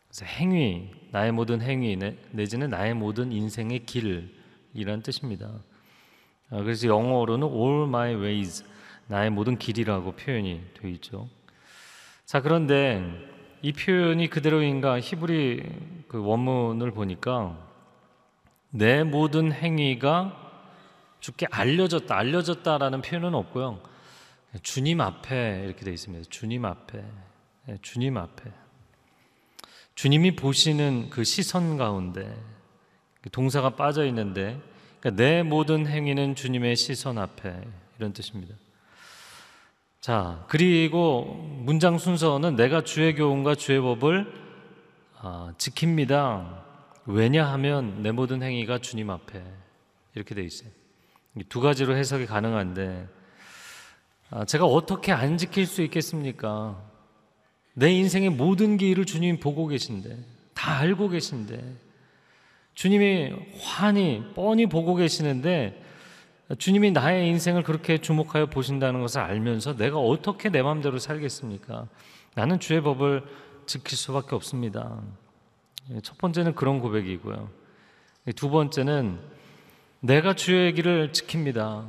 그래서 0.07 0.25
행위, 0.25 0.91
나의 1.11 1.31
모든 1.31 1.61
행위 1.61 1.97
내지는 2.29 2.69
나의 2.69 2.93
모든 2.93 3.31
인생의 3.31 3.85
길이라는 3.87 5.01
뜻입니다. 5.01 5.49
아, 6.51 6.57
그래서 6.57 6.87
영어로는 6.87 7.47
all 7.47 7.87
my 7.87 8.15
ways, 8.15 8.63
나의 9.07 9.29
모든 9.29 9.57
길이라고 9.57 10.11
표현이 10.11 10.61
되어 10.73 10.91
있죠. 10.91 11.29
자, 12.25 12.41
그런데 12.41 13.01
이 13.61 13.71
표현이 13.71 14.29
그대로인가 14.29 14.99
히브리 14.99 16.05
그 16.07 16.23
원문을 16.23 16.91
보니까 16.91 17.57
내 18.69 19.03
모든 19.03 19.51
행위가 19.51 20.37
주께 21.19 21.45
알려졌다, 21.51 22.13
알려졌다라는 22.15 23.01
표현은 23.01 23.33
없고요. 23.33 23.79
주님 24.61 24.99
앞에 24.99 25.63
이렇게 25.65 25.85
되어 25.85 25.93
있습니다. 25.93 26.29
주님 26.29 26.65
앞에, 26.65 27.03
예, 27.69 27.77
주님 27.81 28.17
앞에. 28.17 28.51
주님이 29.95 30.35
보시는 30.35 31.09
그 31.09 31.23
시선 31.23 31.77
가운데 31.77 32.35
그 33.21 33.29
동사가 33.29 33.75
빠져 33.75 34.05
있는데 34.07 34.59
그러니까 35.01 35.23
내 35.23 35.41
모든 35.41 35.87
행위는 35.87 36.35
주님의 36.35 36.75
시선 36.75 37.17
앞에 37.17 37.59
이런 37.97 38.13
뜻입니다. 38.13 38.55
자, 39.99 40.45
그리고 40.47 41.25
문장 41.63 41.97
순서는 41.97 42.55
내가 42.55 42.83
주의 42.83 43.13
교훈과 43.15 43.55
주의 43.55 43.79
법을 43.81 44.31
아, 45.19 45.53
지킵니다. 45.57 46.61
왜냐하면 47.05 48.03
내 48.03 48.11
모든 48.11 48.43
행위가 48.43 48.77
주님 48.77 49.09
앞에 49.09 49.43
이렇게 50.15 50.35
돼 50.35 50.43
있어요. 50.43 50.69
두 51.49 51.61
가지로 51.61 51.95
해석이 51.95 52.27
가능한데 52.27 53.07
아, 54.29 54.45
제가 54.45 54.65
어떻게 54.65 55.11
안 55.11 55.37
지킬 55.37 55.65
수 55.65 55.81
있겠습니까? 55.81 56.79
내 57.73 57.91
인생의 57.91 58.29
모든 58.29 58.77
길을 58.77 59.05
주님이 59.05 59.39
보고 59.39 59.65
계신데 59.67 60.15
다 60.53 60.77
알고 60.77 61.09
계신데 61.09 61.90
주님이 62.73 63.33
환히 63.61 64.23
뻔히 64.35 64.65
보고 64.67 64.95
계시는데 64.95 65.81
주님이 66.57 66.91
나의 66.91 67.27
인생을 67.27 67.63
그렇게 67.63 67.97
주목하여 67.99 68.47
보신다는 68.47 69.01
것을 69.01 69.21
알면서 69.21 69.77
내가 69.77 69.99
어떻게 69.99 70.49
내 70.49 70.61
마음대로 70.61 70.99
살겠습니까? 70.99 71.87
나는 72.35 72.59
주의 72.59 72.81
법을 72.81 73.23
지킬 73.65 73.97
수밖에 73.97 74.35
없습니다. 74.35 75.01
첫 76.03 76.17
번째는 76.17 76.55
그런 76.55 76.79
고백이고요. 76.79 77.49
두 78.35 78.49
번째는 78.49 79.19
내가 80.01 80.33
주의 80.33 80.73
길을 80.73 81.11
지킵니다. 81.11 81.85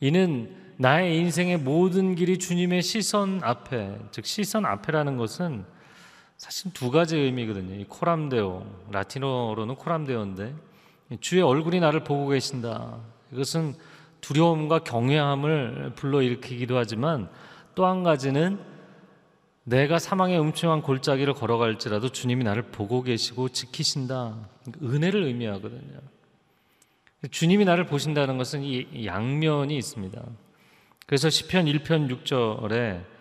이는 0.00 0.56
나의 0.76 1.18
인생의 1.18 1.58
모든 1.58 2.14
길이 2.14 2.38
주님의 2.38 2.82
시선 2.82 3.40
앞에, 3.42 3.98
즉 4.10 4.26
시선 4.26 4.64
앞에라는 4.64 5.16
것은 5.16 5.64
사실 6.42 6.72
두 6.72 6.90
가지 6.90 7.16
의미거든요. 7.16 7.76
이 7.76 7.84
코람데오, 7.84 8.66
라틴어로는 8.90 9.76
코람데오인데 9.76 10.52
주의 11.20 11.40
얼굴이 11.40 11.78
나를 11.78 12.02
보고 12.02 12.26
계신다. 12.26 12.98
이것은 13.32 13.76
두려움과 14.20 14.80
경외함을 14.80 15.92
불러일으키기도 15.94 16.76
하지만 16.76 17.28
또 17.76 17.86
한 17.86 18.02
가지는 18.02 18.58
내가 19.62 20.00
사망의 20.00 20.40
음침한 20.40 20.82
골짜기를 20.82 21.32
걸어갈지라도 21.34 22.08
주님이 22.08 22.42
나를 22.42 22.64
보고 22.64 23.04
계시고 23.04 23.50
지키신다. 23.50 24.36
은혜를 24.82 25.22
의미하거든요. 25.22 26.00
주님이 27.30 27.66
나를 27.66 27.86
보신다는 27.86 28.36
것은 28.36 28.64
이 28.64 29.06
양면이 29.06 29.76
있습니다. 29.76 30.20
그래서 31.06 31.30
시편 31.30 31.66
1편 31.66 32.10
6절에 32.10 32.98
아, 32.98 33.12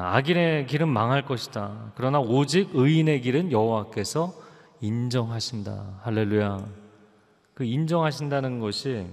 악인의 0.00 0.66
길은 0.68 0.88
망할 0.88 1.22
것이다. 1.26 1.92
그러나 1.96 2.18
오직 2.18 2.70
의인의 2.72 3.20
길은 3.20 3.52
여호와께서 3.52 4.32
인정하신다. 4.80 6.00
할렐루야. 6.02 6.66
그 7.54 7.64
인정하신다는 7.64 8.58
것이 8.58 9.06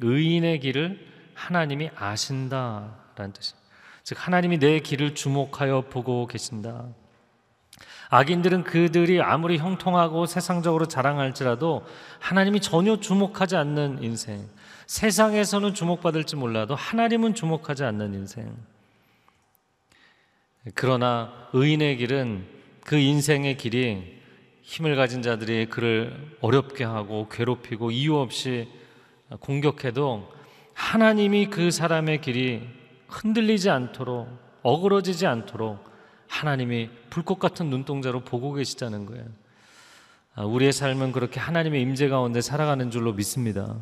의인의 0.00 0.60
길을 0.60 1.06
하나님이 1.34 1.90
아신다라는 1.94 3.32
뜻입니다. 3.32 3.66
즉 4.02 4.26
하나님이 4.26 4.58
내 4.58 4.80
길을 4.80 5.14
주목하여 5.14 5.82
보고 5.90 6.26
계신다. 6.26 6.86
악인들은 8.08 8.64
그들이 8.64 9.20
아무리 9.22 9.58
형통하고 9.58 10.26
세상적으로 10.26 10.86
자랑할지라도 10.86 11.84
하나님이 12.18 12.60
전혀 12.60 12.98
주목하지 12.98 13.56
않는 13.56 14.02
인생. 14.02 14.48
세상에서는 14.86 15.74
주목받을지 15.74 16.36
몰라도 16.36 16.74
하나님은 16.74 17.34
주목하지 17.34 17.84
않는 17.84 18.14
인생. 18.14 18.56
그러나 20.74 21.32
의인의 21.52 21.96
길은 21.98 22.44
그 22.84 22.96
인생의 22.96 23.56
길이 23.56 24.16
힘을 24.62 24.96
가진 24.96 25.22
자들이 25.22 25.66
그를 25.66 26.34
어렵게 26.40 26.82
하고 26.84 27.28
괴롭히고 27.28 27.92
이유 27.92 28.16
없이 28.16 28.68
공격해도 29.40 30.32
하나님이 30.74 31.46
그 31.46 31.70
사람의 31.70 32.20
길이 32.20 32.62
흔들리지 33.08 33.70
않도록 33.70 34.28
어그러지지 34.62 35.26
않도록 35.26 35.84
하나님이 36.28 36.90
불꽃 37.10 37.38
같은 37.38 37.70
눈동자로 37.70 38.20
보고 38.20 38.52
계시다는 38.52 39.06
거예요. 39.06 39.24
아, 40.34 40.44
우리의 40.44 40.72
삶은 40.72 41.12
그렇게 41.12 41.38
하나님의 41.40 41.80
임재 41.80 42.08
가운데 42.08 42.40
살아가는 42.40 42.90
줄로 42.90 43.12
믿습니다. 43.12 43.76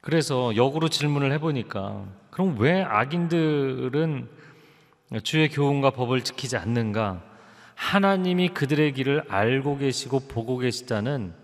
그래서 0.00 0.54
역으로 0.56 0.88
질문을 0.88 1.32
해보니까 1.32 2.04
그럼 2.30 2.56
왜 2.58 2.82
악인들은 2.82 4.39
주의 5.18 5.48
교훈과 5.48 5.90
법을 5.90 6.22
지키지 6.22 6.56
않는가? 6.56 7.22
하나님이 7.74 8.50
그들의 8.50 8.92
길을 8.92 9.24
알고 9.28 9.78
계시고 9.78 10.20
보고 10.28 10.58
계시다는 10.58 11.34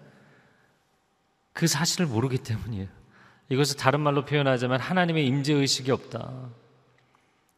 그 1.53 1.67
사실을 1.67 2.07
모르기 2.07 2.39
때문이에요. 2.39 2.87
이것을 3.49 3.77
다른 3.77 4.01
말로 4.01 4.25
표현하자면 4.25 4.79
하나님의 4.79 5.27
임재 5.27 5.55
의식이 5.55 5.91
없다. 5.91 6.51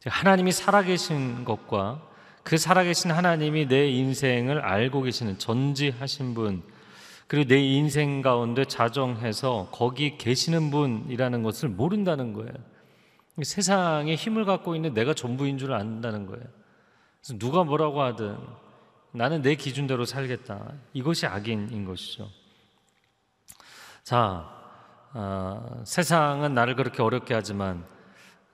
하나님이 0.05 0.51
살아계신 0.51 1.45
것과 1.45 2.01
그 2.43 2.57
살아계신 2.57 3.11
하나님이 3.11 3.67
내 3.67 3.89
인생을 3.89 4.61
알고 4.61 5.03
계시는 5.03 5.37
전지하신 5.37 6.33
분 6.33 6.63
그리고 7.27 7.47
내 7.47 7.59
인생 7.59 8.21
가운데 8.21 8.65
자정해서 8.65 9.69
거기 9.71 10.17
계시는 10.17 10.71
분이라는 10.71 11.43
것을 11.43 11.69
모른다는 11.69 12.33
거예요. 12.33 12.53
세상에 13.43 14.15
힘을 14.15 14.45
갖고 14.45 14.75
있는 14.75 14.93
내가 14.93 15.13
전부인 15.13 15.57
줄 15.57 15.73
안다는 15.73 16.25
거예요. 16.25 16.43
그래서 17.21 17.37
누가 17.37 17.63
뭐라고 17.63 18.01
하든 18.01 18.37
나는 19.11 19.41
내 19.41 19.55
기준대로 19.55 20.05
살겠다. 20.05 20.73
이것이 20.93 21.25
악인인 21.25 21.85
것이죠. 21.85 22.29
자, 24.03 24.49
어, 25.13 25.81
세상은 25.85 26.53
나를 26.53 26.75
그렇게 26.75 27.01
어렵게 27.01 27.33
하지만 27.33 27.85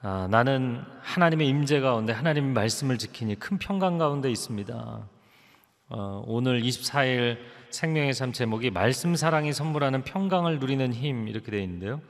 아, 0.01 0.27
나는 0.29 0.83
하나님의 1.01 1.47
임재 1.47 1.79
가운데 1.79 2.13
하나님의 2.13 2.51
말씀을 2.51 2.97
지키니 2.97 3.39
큰 3.39 3.57
평강 3.57 3.97
가운데 3.97 4.29
있습니다. 4.29 5.07
어, 5.89 6.23
오늘 6.27 6.61
24일 6.61 7.37
생명의 7.71 8.13
삶 8.13 8.31
제목이 8.31 8.69
말씀 8.71 9.15
사랑이 9.15 9.51
선물하는 9.51 10.03
평강을 10.03 10.59
누리는 10.59 10.93
힘 10.93 11.27
이렇게 11.27 11.51
되어 11.51 11.61
있는데요. 11.61 12.01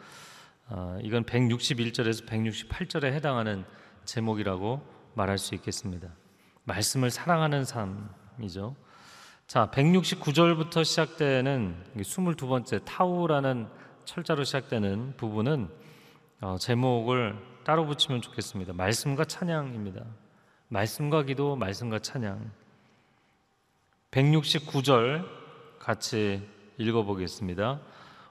어, 0.67 0.97
이건 1.01 1.23
161절에서 1.25 2.25
168절에 2.27 3.05
해당하는 3.13 3.65
제목이라고 4.05 4.81
말할 5.13 5.37
수 5.37 5.53
있겠습니다. 5.55 6.09
말씀을 6.63 7.11
사랑하는 7.11 7.65
삶이죠. 7.65 8.75
자, 9.45 9.69
169절부터 9.71 10.83
시작되는 10.83 11.75
22번째 11.97 12.83
타우라는 12.83 13.67
철자로 14.05 14.43
시작되는 14.43 15.13
부분은 15.17 15.69
어, 16.41 16.57
제목을 16.59 17.35
따로 17.63 17.85
붙이면 17.85 18.21
좋겠습니다. 18.21 18.73
말씀과 18.73 19.25
찬양입니다. 19.25 20.03
말씀과 20.69 21.23
기도, 21.23 21.55
말씀과 21.55 21.99
찬양. 21.99 22.51
169절 24.09 25.27
같이 25.77 26.47
읽어보겠습니다. 26.77 27.79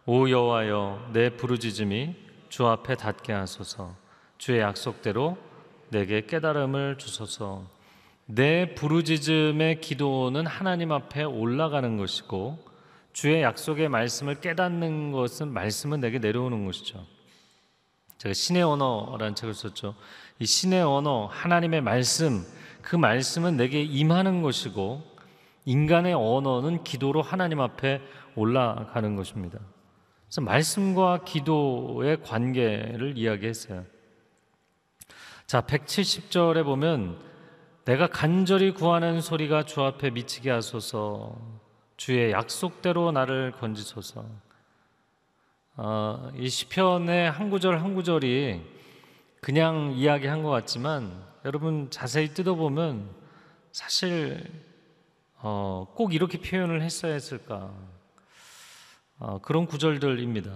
오 0.07 0.29
여호와여 0.29 1.13
내 1.15 1.31
부르짖음이 1.31 2.15
주 2.51 2.67
앞에 2.67 2.95
닿게 2.95 3.33
하소서 3.33 3.97
주의 4.37 4.61
약속대로 4.61 5.39
내게 5.89 6.27
깨달음을 6.27 6.99
주소서 6.99 7.65
내 8.27 8.75
부르짖음의 8.75 9.81
기도는 9.81 10.47
하나님 10.47 10.93
앞에 10.93 11.25
올라가는 11.25 11.97
것이고 11.97 12.59
주의 13.15 13.43
약속의 13.43 13.89
말씀을 13.89 14.43
깨닫는 14.43 15.13
것은 15.13 15.49
말씀은 15.49 16.01
내게 16.01 16.19
내려오는 16.19 16.67
것이죠. 16.67 17.07
제가 18.19 18.35
신의 18.35 18.63
언어라는 18.63 19.35
책을 19.35 19.55
썼죠. 19.55 19.95
이 20.39 20.45
신의 20.45 20.83
언어, 20.83 21.29
하나님의 21.33 21.81
말씀, 21.81 22.45
그 22.83 22.97
말씀은 22.97 23.57
내게 23.57 23.81
임하는 23.83 24.43
것이고 24.43 25.03
인간의 25.65 26.13
언어는 26.13 26.85
기도로 26.85 27.23
하나님 27.23 27.61
앞에 27.61 28.03
올라가는 28.35 29.17
것입니다. 29.17 29.61
그래서 30.35 30.41
말씀과 30.47 31.23
기도의 31.23 32.21
관계를 32.23 33.17
이야기했어요. 33.17 33.85
자, 35.47 35.61
170절에 35.61 36.65
보면 36.65 37.21
내가 37.85 38.09
간절히 38.09 38.73
구하는 38.73 39.21
소리가 39.21 39.63
주 39.63 39.81
앞에 39.83 40.11
미치게 40.11 40.51
하소서. 40.51 41.39
주의 41.97 42.33
약속대로 42.33 43.13
나를 43.13 43.53
건지소서. 43.53 44.25
어, 45.77 46.33
이 46.37 46.49
시편의 46.49 47.31
한 47.31 47.49
구절 47.49 47.79
한 47.79 47.95
구절이 47.95 48.61
그냥 49.41 49.93
이야기한 49.95 50.43
것 50.43 50.51
같지만 50.51 51.13
여러분 51.45 51.93
자세히 51.93 52.35
뜯어보면 52.35 53.09
사실 53.71 54.51
어, 55.37 55.87
꼭 55.95 56.13
이렇게 56.13 56.41
표현을 56.41 56.83
했어야 56.83 57.13
했을까? 57.13 57.71
어, 57.73 57.95
그런 59.43 59.67
구절들입니다. 59.67 60.51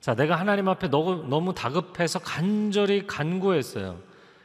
자, 0.00 0.14
내가 0.14 0.36
하나님 0.36 0.68
앞에 0.68 0.88
너무, 0.88 1.26
너무 1.28 1.54
다급해서 1.54 2.18
간절히 2.20 3.06
간구했어요. 3.06 3.98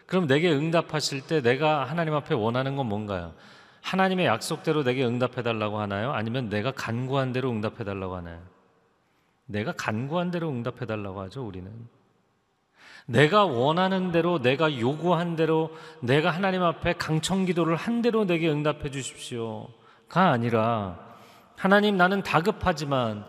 그럼 0.06 0.28
내게 0.28 0.52
응답하실 0.52 1.22
때 1.22 1.42
내가 1.42 1.86
하나님 1.86 2.14
앞에 2.16 2.34
원하는 2.34 2.76
건 2.76 2.88
뭔가요? 2.88 3.34
하나님의 3.82 4.26
약속대로 4.26 4.84
내게 4.84 5.06
응답해 5.06 5.44
달라고 5.44 5.80
하나요? 5.80 6.12
아니면 6.12 6.50
내가 6.50 6.72
간구한 6.72 7.32
대로 7.32 7.52
응답해 7.52 7.84
달라고 7.84 8.16
하나요? 8.16 8.42
내가 9.46 9.72
간구한 9.74 10.32
대로 10.32 10.50
응답해 10.50 10.86
달라고 10.86 11.22
하죠, 11.22 11.46
우리는. 11.46 11.72
내가 13.06 13.46
원하는 13.46 14.12
대로, 14.12 14.42
내가 14.42 14.80
요구한 14.80 15.36
대로, 15.36 15.72
내가 16.02 16.32
하나님 16.32 16.64
앞에 16.64 16.94
강청 16.94 17.46
기도를 17.46 17.76
한 17.76 18.02
대로 18.02 18.26
내게 18.26 18.50
응답해 18.50 18.92
주십시오 18.92 19.68
가 20.08 20.32
아니라 20.32 21.00
하나님 21.56 21.96
나는 21.96 22.22
다급하지만 22.24 23.26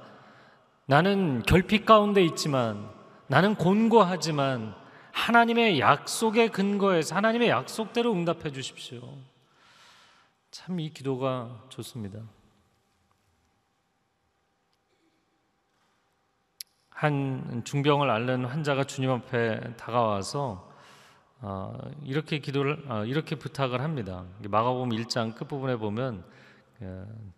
나는 0.92 1.42
결핍 1.44 1.86
가운데 1.86 2.22
있지만 2.22 2.86
나는 3.26 3.54
곤고하지만 3.54 4.74
하나님의 5.12 5.80
약속에 5.80 6.48
근거해서 6.48 7.16
하나님의 7.16 7.48
약속대로 7.48 8.12
응답해 8.12 8.52
주십시오. 8.52 9.00
참 10.50 10.78
이 10.78 10.90
기도가 10.90 11.64
좋습니다. 11.70 12.20
한 16.90 17.62
중병을 17.64 18.10
앓는 18.10 18.44
환자가 18.44 18.84
주님 18.84 19.12
앞에 19.12 19.76
다가와서 19.78 20.70
어, 21.40 21.74
이렇게 22.04 22.38
기도를 22.38 22.84
어, 22.90 23.06
이렇게 23.06 23.36
부탁을 23.36 23.80
합니다. 23.80 24.26
마가복음 24.46 24.90
1장 24.90 25.34
끝 25.34 25.48
부분에 25.48 25.76
보면 25.76 26.22
그 26.78 27.32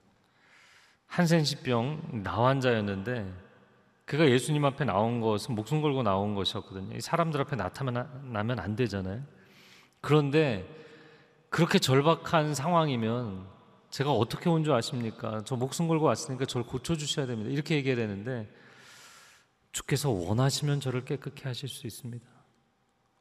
한센시병 1.07 2.23
나환자였는데 2.25 3.44
그가 4.05 4.29
예수님 4.29 4.64
앞에 4.64 4.85
나온 4.85 5.21
것은 5.21 5.55
목숨 5.55 5.81
걸고 5.81 6.03
나온 6.03 6.35
것이었거든요. 6.35 7.01
사람들 7.01 7.40
앞에 7.40 7.57
나타나면 7.57 8.59
안 8.59 8.77
되잖아요. 8.77 9.23
그런데 10.01 10.69
그렇게 11.49 11.79
절박한 11.79 12.55
상황이면 12.55 13.47
제가 13.90 14.12
어떻게 14.12 14.51
온 14.51 14.64
줄 14.64 14.75
아십니까? 14.75 15.43
저 15.45 15.57
목숨 15.57 15.88
걸고 15.88 16.05
왔으니까 16.05 16.45
저를 16.45 16.67
고쳐 16.67 16.97
주셔야 16.97 17.27
됩니다. 17.27 17.51
이렇게 17.51 17.77
얘기해야 17.77 17.97
되는데 17.97 18.53
주께서 19.73 20.11
원하시면 20.11 20.81
저를 20.81 21.05
깨끗게 21.05 21.45
하실 21.45 21.69
수 21.69 21.87
있습니다. 21.87 22.27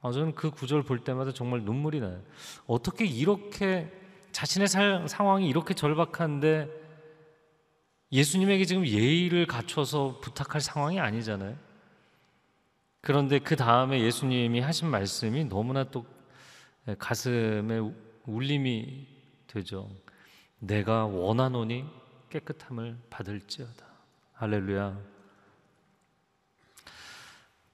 아, 0.02 0.12
저는 0.12 0.36
그 0.36 0.52
구절 0.52 0.84
볼 0.84 1.00
때마다 1.00 1.32
정말 1.32 1.62
눈물이 1.62 2.02
나요. 2.02 2.22
어떻게 2.68 3.06
이렇게 3.06 3.90
자신의 4.34 4.68
살, 4.68 5.08
상황이 5.08 5.48
이렇게 5.48 5.74
절박한데 5.74 6.83
예수님에게 8.14 8.66
지금 8.66 8.86
예의를 8.86 9.48
갖춰서 9.48 10.20
부탁할 10.22 10.62
상황이 10.62 11.00
아니잖아요. 11.00 11.56
그런데 13.02 13.40
그 13.40 13.56
다음에 13.56 14.02
예수님이 14.02 14.60
하신 14.62 14.88
말씀이 14.88 15.46
너무나 15.46 15.84
또 15.84 16.06
가슴에 17.00 17.82
울림이 18.26 19.08
되죠. 19.48 19.90
내가 20.60 21.06
원하노니 21.06 21.86
깨끗함을 22.30 22.98
받을지어다. 23.10 23.86
할렐루야. 24.34 24.98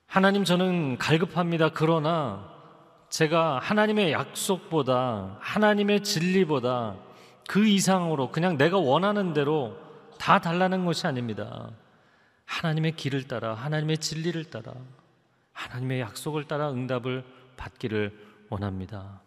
하나님 0.08 0.46
저는 0.46 0.98
갈급합니다. 0.98 1.70
그러나 1.74 2.50
제가 3.10 3.60
하나님의 3.60 4.14
약속보다 4.14 5.38
하나님의 5.42 6.04
진리보다 6.04 6.96
그 7.48 7.68
이상으로 7.68 8.32
그냥 8.32 8.58
내가 8.58 8.78
원하는 8.78 9.34
대로 9.34 9.89
다 10.20 10.40
달라는 10.40 10.86
것이 10.86 11.08
아닙니다. 11.08 11.72
하나님의 12.46 12.96
길을 12.96 13.28
따라 13.28 13.56
하나님의 13.56 13.98
진리를 13.98 14.52
따라 14.52 14.74
하나님의 15.54 16.02
약속을 16.02 16.46
따라 16.46 16.72
응답을 16.72 17.24
받기를 17.58 18.46
원합니다. 18.50 19.22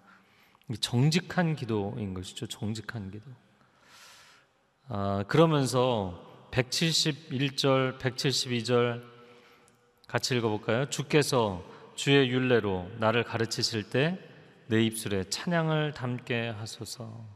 정직한 0.80 1.56
기도인 1.56 2.14
것이죠. 2.14 2.46
정직한 2.46 3.10
기도. 3.10 3.30
아, 4.88 5.24
그러면서 5.26 6.48
171절, 6.52 7.98
172절 7.98 9.02
같이 10.06 10.36
읽어볼까요? 10.36 10.88
주께서 10.88 11.64
주의 11.94 12.30
윤례로 12.30 12.92
나를 12.98 13.24
가르치실 13.24 13.90
때 13.90 14.32
내 14.72 14.82
입술에 14.82 15.24
찬양을 15.24 15.92
담게 15.92 16.48
하소서. 16.48 17.26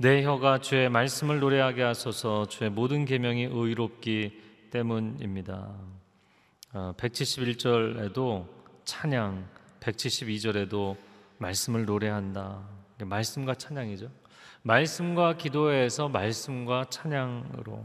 내 0.00 0.22
혀가 0.22 0.60
주의 0.60 0.88
말씀을 0.88 1.40
노래하게 1.40 1.82
하소서. 1.82 2.46
주의 2.46 2.70
모든 2.70 3.04
계명이 3.04 3.48
의롭기 3.50 4.70
때문입니다. 4.70 5.74
171절에도 6.72 8.18
어, 8.18 8.48
찬양, 8.84 9.48
172절에도 9.80 10.96
말씀을 11.38 11.84
노래한다. 11.84 12.62
말씀과 13.00 13.56
찬양이죠. 13.56 14.08
말씀과 14.62 15.36
기도에서 15.36 16.08
말씀과 16.08 16.84
찬양으로 16.90 17.84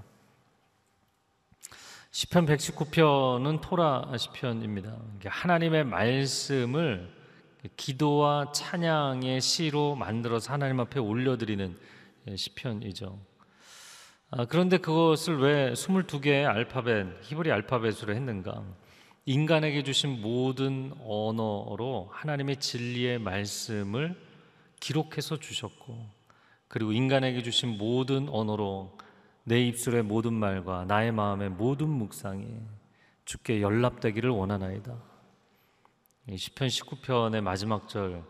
시편 2.11 2.45
119편은 2.45 3.59
토라 3.59 4.15
시편입니다. 4.15 4.95
하나님의 5.25 5.85
말씀을 5.85 7.11
기도와 7.75 8.51
찬양의 8.51 9.41
시로 9.41 9.95
만들어서 9.95 10.53
하나님 10.53 10.79
앞에 10.79 10.99
올려드리는 10.99 11.75
예, 11.75 11.92
시편이죠. 12.35 13.19
아, 14.31 14.45
그런데 14.45 14.77
그것을 14.77 15.39
왜 15.39 15.73
22개의 15.73 16.47
알파벳, 16.47 17.07
히브리 17.21 17.51
알파벳으로 17.51 18.15
했는가? 18.15 18.63
인간에게 19.25 19.83
주신 19.83 20.21
모든 20.21 20.91
언어로 21.05 22.09
하나님의 22.11 22.57
진리의 22.57 23.19
말씀을 23.19 24.19
기록해서 24.79 25.37
주셨고, 25.37 26.09
그리고 26.67 26.91
인간에게 26.91 27.43
주신 27.43 27.77
모든 27.77 28.27
언어로 28.27 28.97
내 29.43 29.61
입술의 29.67 30.03
모든 30.03 30.33
말과 30.33 30.85
나의 30.85 31.11
마음의 31.11 31.51
모든 31.51 31.89
묵상이 31.89 32.47
주께 33.25 33.61
연락되기를 33.61 34.29
원하나이다. 34.29 34.95
시편 36.35 36.67
19편의 36.69 37.41
마지막 37.41 37.87
절 37.87 38.23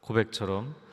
고백처럼 0.00 0.74
아, 0.74 0.87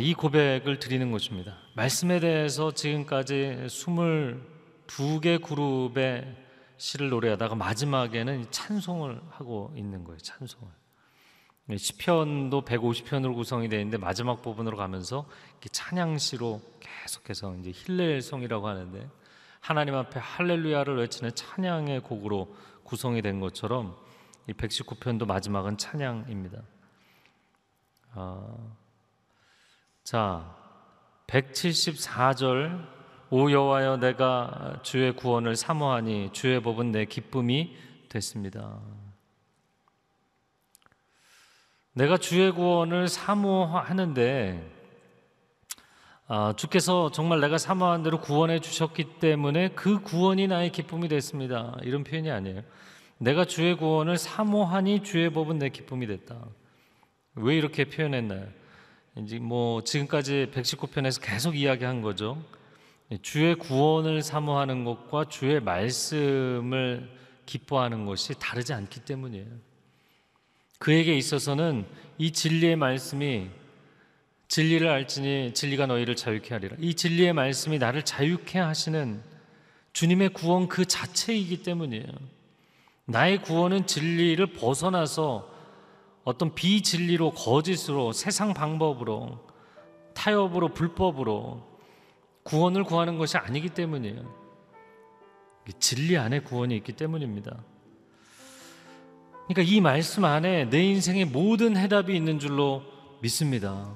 이 0.00 0.14
고백을 0.14 0.78
드리는 0.78 1.10
것입니다. 1.10 1.56
말씀에 1.74 2.20
대해서 2.20 2.70
지금까지 2.72 3.64
22개 3.66 5.42
그룹의 5.42 6.36
시를 6.76 7.08
노래하다가 7.08 7.56
마지막에는 7.56 8.50
찬송을 8.52 9.20
하고 9.30 9.72
있는 9.76 10.04
거예요. 10.04 10.18
찬송을. 10.18 10.68
시편도 11.76 12.64
150편으로 12.64 13.34
구성이 13.34 13.68
되어 13.68 13.80
있는데 13.80 13.96
마지막 13.96 14.42
부분으로 14.42 14.76
가면서 14.76 15.26
찬양시로 15.72 16.60
계속해서 16.78 17.56
이제 17.56 17.72
힐렐송이라고 17.74 18.68
하는데 18.68 19.08
하나님 19.60 19.94
앞에 19.94 20.20
할렐루야를 20.20 20.98
외치는 20.98 21.34
찬양의 21.34 22.00
곡으로 22.00 22.54
구성이 22.84 23.22
된 23.22 23.40
것처럼 23.40 23.96
이 24.46 24.52
119편도 24.52 25.26
마지막은 25.26 25.78
찬양입니다. 25.78 26.62
어, 28.16 28.76
자, 30.04 30.54
174절 31.28 32.86
오 33.30 33.50
여호와여 33.50 33.96
내가 33.96 34.78
주의 34.82 35.16
구원을 35.16 35.56
사모하니 35.56 36.28
주의 36.34 36.60
법은 36.60 36.92
내 36.92 37.06
기쁨이 37.06 37.74
됐습니다. 38.10 38.80
내가 41.94 42.18
주의 42.18 42.52
구원을 42.52 43.08
사모하는데 43.08 44.72
아, 46.26 46.52
주께서 46.54 47.10
정말 47.10 47.40
내가 47.40 47.56
사모한 47.56 48.02
대로 48.02 48.20
구원해 48.20 48.60
주셨기 48.60 49.20
때문에 49.20 49.70
그 49.70 50.02
구원이 50.02 50.48
나의 50.48 50.70
기쁨이 50.70 51.08
됐습니다. 51.08 51.78
이런 51.82 52.04
표현이 52.04 52.30
아니에요. 52.30 52.60
내가 53.16 53.46
주의 53.46 53.74
구원을 53.74 54.18
사모하니 54.18 55.02
주의 55.02 55.30
법은 55.30 55.60
내 55.60 55.70
기쁨이 55.70 56.06
됐다. 56.06 56.44
왜 57.36 57.56
이렇게 57.56 57.86
표현했나요? 57.86 58.63
이제 59.16 59.38
뭐 59.38 59.84
지금까지 59.84 60.48
119편에서 60.52 61.22
계속 61.22 61.56
이야기한 61.56 62.02
거죠. 62.02 62.42
주의 63.22 63.54
구원을 63.54 64.22
사모하는 64.22 64.84
것과 64.84 65.26
주의 65.28 65.60
말씀을 65.60 67.08
기뻐하는 67.46 68.06
것이 68.06 68.34
다르지 68.38 68.72
않기 68.72 69.00
때문이에요. 69.00 69.46
그에게 70.78 71.16
있어서는 71.16 71.86
이 72.18 72.32
진리의 72.32 72.76
말씀이 72.76 73.48
진리를 74.48 74.88
알지니 74.88 75.54
진리가 75.54 75.86
너희를 75.86 76.16
자유케 76.16 76.52
하리라. 76.52 76.76
이 76.80 76.94
진리의 76.94 77.32
말씀이 77.32 77.78
나를 77.78 78.04
자유케 78.04 78.58
하시는 78.58 79.22
주님의 79.92 80.30
구원 80.30 80.68
그 80.68 80.84
자체이기 80.84 81.62
때문이에요. 81.62 82.06
나의 83.06 83.42
구원은 83.42 83.86
진리를 83.86 84.44
벗어나서 84.54 85.53
어떤 86.24 86.54
비진리로 86.54 87.32
거짓으로 87.32 88.12
세상 88.12 88.54
방법으로 88.54 89.38
타협으로 90.14 90.68
불법으로 90.68 91.62
구원을 92.44 92.84
구하는 92.84 93.18
것이 93.18 93.36
아니기 93.36 93.68
때문이에요. 93.68 94.44
진리 95.78 96.16
안에 96.16 96.40
구원이 96.40 96.76
있기 96.76 96.92
때문입니다. 96.92 97.62
그러니까 99.46 99.62
이 99.62 99.80
말씀 99.80 100.24
안에 100.24 100.70
내 100.70 100.82
인생의 100.82 101.26
모든 101.26 101.76
해답이 101.76 102.14
있는 102.14 102.38
줄로 102.38 102.82
믿습니다. 103.20 103.92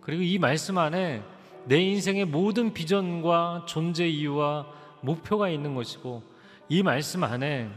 그리고 0.00 0.22
이 0.22 0.38
말씀 0.38 0.78
안에 0.78 1.22
내 1.66 1.80
인생의 1.80 2.24
모든 2.24 2.72
비전과 2.72 3.66
존재 3.66 4.08
이유와 4.08 4.66
목표가 5.02 5.48
있는 5.48 5.74
것이고 5.74 6.22
이 6.68 6.82
말씀 6.82 7.22
안에 7.22 7.68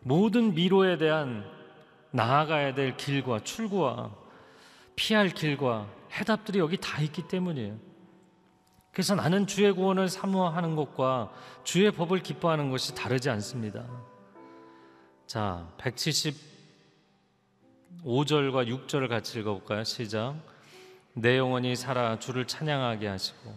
모든 0.00 0.54
미로에 0.54 0.98
대한 0.98 1.44
나아가야 2.14 2.74
될 2.74 2.96
길과 2.96 3.40
출구와 3.40 4.12
피할 4.94 5.28
길과 5.30 5.88
해답들이 6.12 6.60
여기 6.60 6.76
다 6.76 7.02
있기 7.02 7.26
때문이에요. 7.26 7.76
그래서 8.92 9.16
나는 9.16 9.48
주의 9.48 9.72
구원을 9.72 10.08
사모하는 10.08 10.76
것과 10.76 11.32
주의 11.64 11.90
법을 11.90 12.20
기뻐하는 12.20 12.70
것이 12.70 12.94
다르지 12.94 13.28
않습니다. 13.30 13.84
자, 15.26 15.68
175절과 15.78 16.38
6절을 18.04 19.08
같이 19.08 19.40
읽어볼까요? 19.40 19.82
시작. 19.82 20.36
내 21.14 21.36
영혼이 21.36 21.74
살아 21.74 22.20
주를 22.20 22.46
찬양하게 22.46 23.08
하시고 23.08 23.52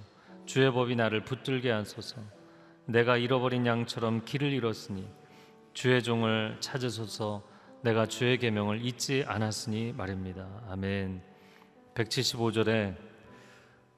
주의 0.48 0.72
법이 0.72 0.96
나를 0.96 1.24
붙들게 1.24 1.70
하소서. 1.70 2.20
내가 2.86 3.18
잃어버린 3.18 3.68
양처럼 3.68 4.26
길을 4.26 4.52
잃었으니 4.52 5.08
주의 5.76 6.02
종을 6.02 6.58
찾으소서 6.60 7.44
내가 7.88 8.06
주의 8.06 8.38
계명을 8.38 8.84
잊지 8.86 9.24
않았으니 9.26 9.94
말입니다. 9.94 10.46
아멘. 10.68 11.22
175절에 11.96 12.98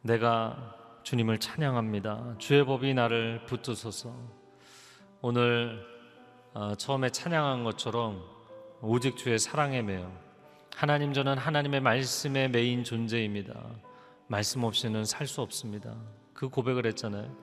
내가 0.04 0.76
주님을 1.02 1.40
찬양합니다. 1.40 2.36
주의 2.38 2.64
법이 2.64 2.94
나를 2.94 3.48
붙드소서. 3.48 4.14
오늘 5.22 5.84
어, 6.54 6.76
처음에 6.76 7.10
찬양한 7.10 7.64
것처럼 7.64 8.24
오직 8.84 9.18
주의 9.18 9.40
사랑에 9.40 9.82
매여 9.82 10.12
하나님 10.76 11.12
저는 11.12 11.40
하나님의 11.40 11.82
말씀의 11.82 12.52
메인 12.52 12.84
존재입니다. 12.84 13.60
말씀 14.28 14.64
없이는 14.66 15.04
살 15.06 15.26
수 15.26 15.42
없습니다. 15.42 15.96
그 16.36 16.48
고백을 16.48 16.86
했잖아요. 16.86 17.36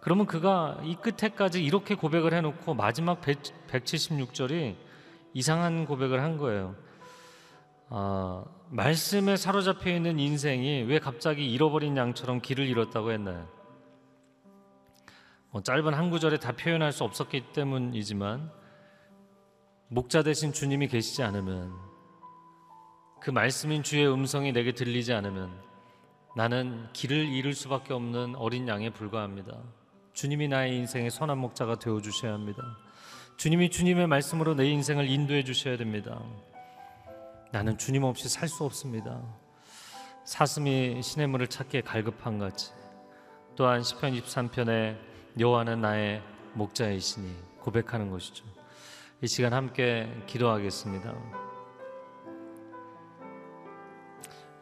그러면 0.00 0.24
그가 0.24 0.80
이 0.84 0.96
끝에까지 0.96 1.62
이렇게 1.62 1.96
고백을 1.96 2.32
해놓고 2.32 2.72
마지막 2.72 3.20
176절이 3.20 4.88
이상한 5.34 5.86
고백을 5.86 6.22
한 6.22 6.36
거예요. 6.36 6.74
아, 7.88 8.44
말씀에 8.70 9.36
사로잡혀 9.36 9.90
있는 9.90 10.18
인생이 10.18 10.82
왜 10.82 10.98
갑자기 10.98 11.50
잃어버린 11.50 11.96
양처럼 11.96 12.40
길을 12.40 12.66
잃었다고 12.66 13.12
했나요? 13.12 13.48
뭐 15.50 15.62
짧은 15.62 15.92
한 15.94 16.10
구절에 16.10 16.38
다 16.38 16.52
표현할 16.52 16.92
수 16.92 17.02
없었기 17.02 17.52
때문이지만 17.52 18.50
목자 19.88 20.22
대신 20.22 20.52
주님이 20.52 20.86
계시지 20.86 21.24
않으면 21.24 21.74
그 23.20 23.30
말씀인 23.30 23.82
주의 23.82 24.06
음성이 24.06 24.52
내게 24.52 24.72
들리지 24.72 25.12
않으면 25.12 25.50
나는 26.36 26.86
길을 26.92 27.26
잃을 27.26 27.54
수밖에 27.54 27.92
없는 27.92 28.36
어린 28.36 28.68
양에 28.68 28.90
불과합니다. 28.90 29.60
주님이 30.12 30.46
나의 30.46 30.76
인생의 30.76 31.10
선한 31.10 31.38
목자가 31.38 31.78
되어 31.80 32.00
주셔야 32.00 32.32
합니다. 32.32 32.62
주님이 33.40 33.70
주님의 33.70 34.06
말씀으로 34.06 34.54
내 34.54 34.68
인생을 34.68 35.08
인도해 35.08 35.42
주셔야 35.44 35.78
됩니다. 35.78 36.20
나는 37.50 37.78
주님 37.78 38.04
없이 38.04 38.28
살 38.28 38.50
수 38.50 38.64
없습니다. 38.64 39.18
사슴이 40.26 41.02
시냇물을 41.02 41.46
찾기에 41.46 41.80
갈급한 41.80 42.38
같이 42.38 42.70
또한 43.56 43.82
시편 43.82 44.12
23편에 44.12 44.98
여호와는 45.38 45.80
나의 45.80 46.22
목자이시니 46.52 47.34
고백하는 47.60 48.10
것이죠. 48.10 48.44
이 49.22 49.26
시간 49.26 49.54
함께 49.54 50.06
기도하겠습니다. 50.26 51.14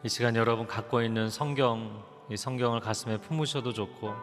이 0.05 0.07
시간 0.07 0.37
여러분 0.37 0.65
갖고 0.67 1.01
있는 1.01 1.29
성경 1.29 2.01
이 2.31 2.37
성경을 2.37 2.79
가슴에 2.79 3.17
품으셔도 3.17 3.73
좋고 3.73 4.13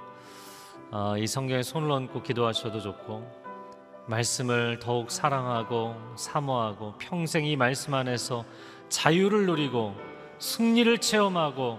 어, 0.92 1.19
이 1.19 1.27
성경에 1.27 1.62
손을 1.62 1.90
얹고 1.90 2.23
기도하셔도 2.23 2.81
좋고 2.81 3.46
말씀을 4.07 4.79
더욱 4.81 5.11
사랑하고 5.11 5.97
사모하고 6.16 6.95
평생 6.99 7.45
이 7.45 7.57
말씀 7.57 7.95
안에서 7.95 8.45
자유를 8.88 9.47
누리고 9.47 9.95
승리를 10.38 10.99
체험하고 10.99 11.79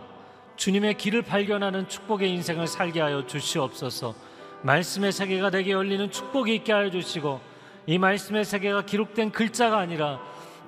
주님의 0.58 0.96
길을 0.96 1.22
발견하는 1.22 1.88
축복의 1.88 2.32
인생을 2.32 2.68
살게 2.68 3.00
하여 3.00 3.26
주시옵소서. 3.26 4.16
말씀의 4.64 5.12
세계가 5.12 5.52
내게 5.52 5.72
열리는 5.72 6.10
축복이 6.12 6.56
있게 6.56 6.74
하여 6.74 6.90
주시고 6.90 7.40
이 7.86 7.98
말씀의 7.98 8.44
세계가 8.44 8.82
기록된 8.82 9.32
글자가 9.32 9.78
아니라 9.78 10.20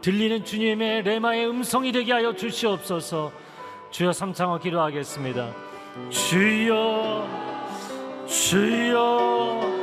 들리는 0.02 0.46
주님의 0.46 1.04
레마의 1.04 1.50
음성이 1.50 1.92
되게 1.92 2.14
하여 2.14 2.34
주시옵소서. 2.36 3.32
주여 3.92 4.14
삼창어 4.14 4.60
기도하겠습니다. 4.60 5.54
주여 6.10 7.28
주여 8.28 9.79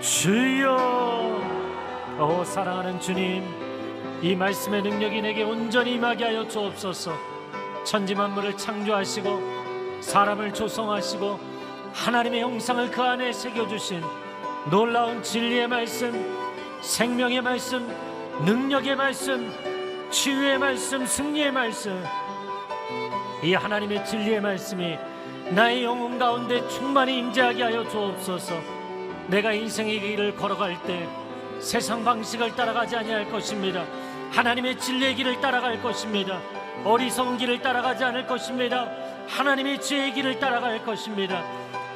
주여 0.00 1.38
오 2.18 2.42
사랑하는 2.42 2.98
주님 3.00 3.44
이 4.22 4.34
말씀의 4.34 4.80
능력이 4.82 5.20
내게 5.20 5.42
온전히 5.42 5.94
임하게 5.94 6.24
하여 6.24 6.48
주옵소서. 6.48 7.12
천지 7.84 8.14
만물을 8.14 8.56
창조하시고 8.56 10.00
사람을 10.00 10.54
조성하시고 10.54 11.38
하나님의 11.92 12.40
형상을 12.40 12.90
그 12.90 13.02
안에 13.02 13.32
새겨 13.32 13.68
주신 13.68 14.02
놀라운 14.70 15.22
진리의 15.22 15.68
말씀, 15.68 16.12
생명의 16.80 17.42
말씀, 17.42 17.86
능력의 18.44 18.96
말씀, 18.96 19.52
치유의 20.10 20.58
말씀, 20.58 21.04
승리의 21.04 21.52
말씀. 21.52 22.02
이 23.42 23.52
하나님의 23.52 24.04
진리의 24.06 24.40
말씀이 24.40 24.96
나의 25.50 25.84
영혼 25.84 26.18
가운데 26.18 26.66
충만히 26.68 27.18
임재하게 27.18 27.62
하여 27.64 27.86
주옵소서. 27.88 28.79
내가 29.30 29.52
인생의 29.52 30.00
길을 30.00 30.34
걸어갈 30.34 30.82
때 30.82 31.08
세상 31.60 32.04
방식을 32.04 32.56
따라가지 32.56 32.96
아니할 32.96 33.30
것입니다. 33.30 33.86
하나님의 34.32 34.78
진리의 34.78 35.14
길을 35.14 35.40
따라갈 35.40 35.80
것입니다. 35.80 36.40
어리석은 36.84 37.38
길을 37.38 37.62
따라가지 37.62 38.02
않을 38.02 38.26
것입니다. 38.26 38.90
하나님의 39.28 39.80
지혜의 39.80 40.14
길을 40.14 40.40
따라갈 40.40 40.84
것입니다. 40.84 41.44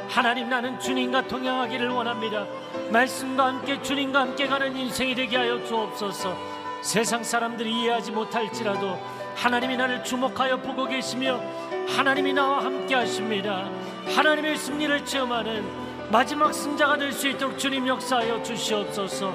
하나님 0.09 0.49
나는 0.49 0.79
주님과 0.79 1.27
동행하기를 1.27 1.89
원합니다. 1.89 2.47
말씀과 2.93 3.47
함께 3.47 3.83
주님과 3.83 4.21
함께 4.21 4.47
가는 4.47 4.77
인생이 4.77 5.17
되게 5.17 5.37
하여 5.37 5.65
주옵소서. 5.65 6.37
세상 6.83 7.25
사람들이 7.25 7.73
이해하지 7.73 8.13
못할지라도 8.13 9.01
하나님이 9.35 9.77
나를 9.77 10.05
주목하여 10.05 10.59
보고 10.59 10.87
계시며 10.87 11.41
하나님이 11.89 12.33
나와 12.33 12.63
함께 12.63 12.95
하십니다. 12.95 13.69
하나님의 14.15 14.57
승리를 14.57 15.05
체험하는 15.05 15.84
마지막 16.11 16.53
승자가 16.53 16.97
될 16.99 17.13
수 17.13 17.29
있도록 17.29 17.59
주님 17.59 17.87
역사하여 17.89 18.43
주시옵소서. 18.43 19.35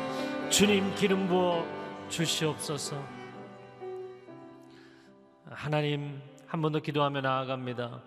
주님 0.49 0.93
기름 0.95 1.27
부어 1.27 1.65
주시옵소서. 2.09 2.95
하나님 5.49 6.21
한 6.47 6.61
번 6.61 6.71
더 6.71 6.79
기도하며 6.79 7.21
나아갑니다. 7.21 8.01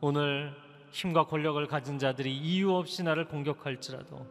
오늘 0.00 0.52
힘과 0.90 1.24
권력을 1.26 1.64
가진 1.66 1.98
자들이 1.98 2.34
이유 2.36 2.72
없이 2.74 3.02
나를 3.02 3.26
공격할지라도 3.26 4.26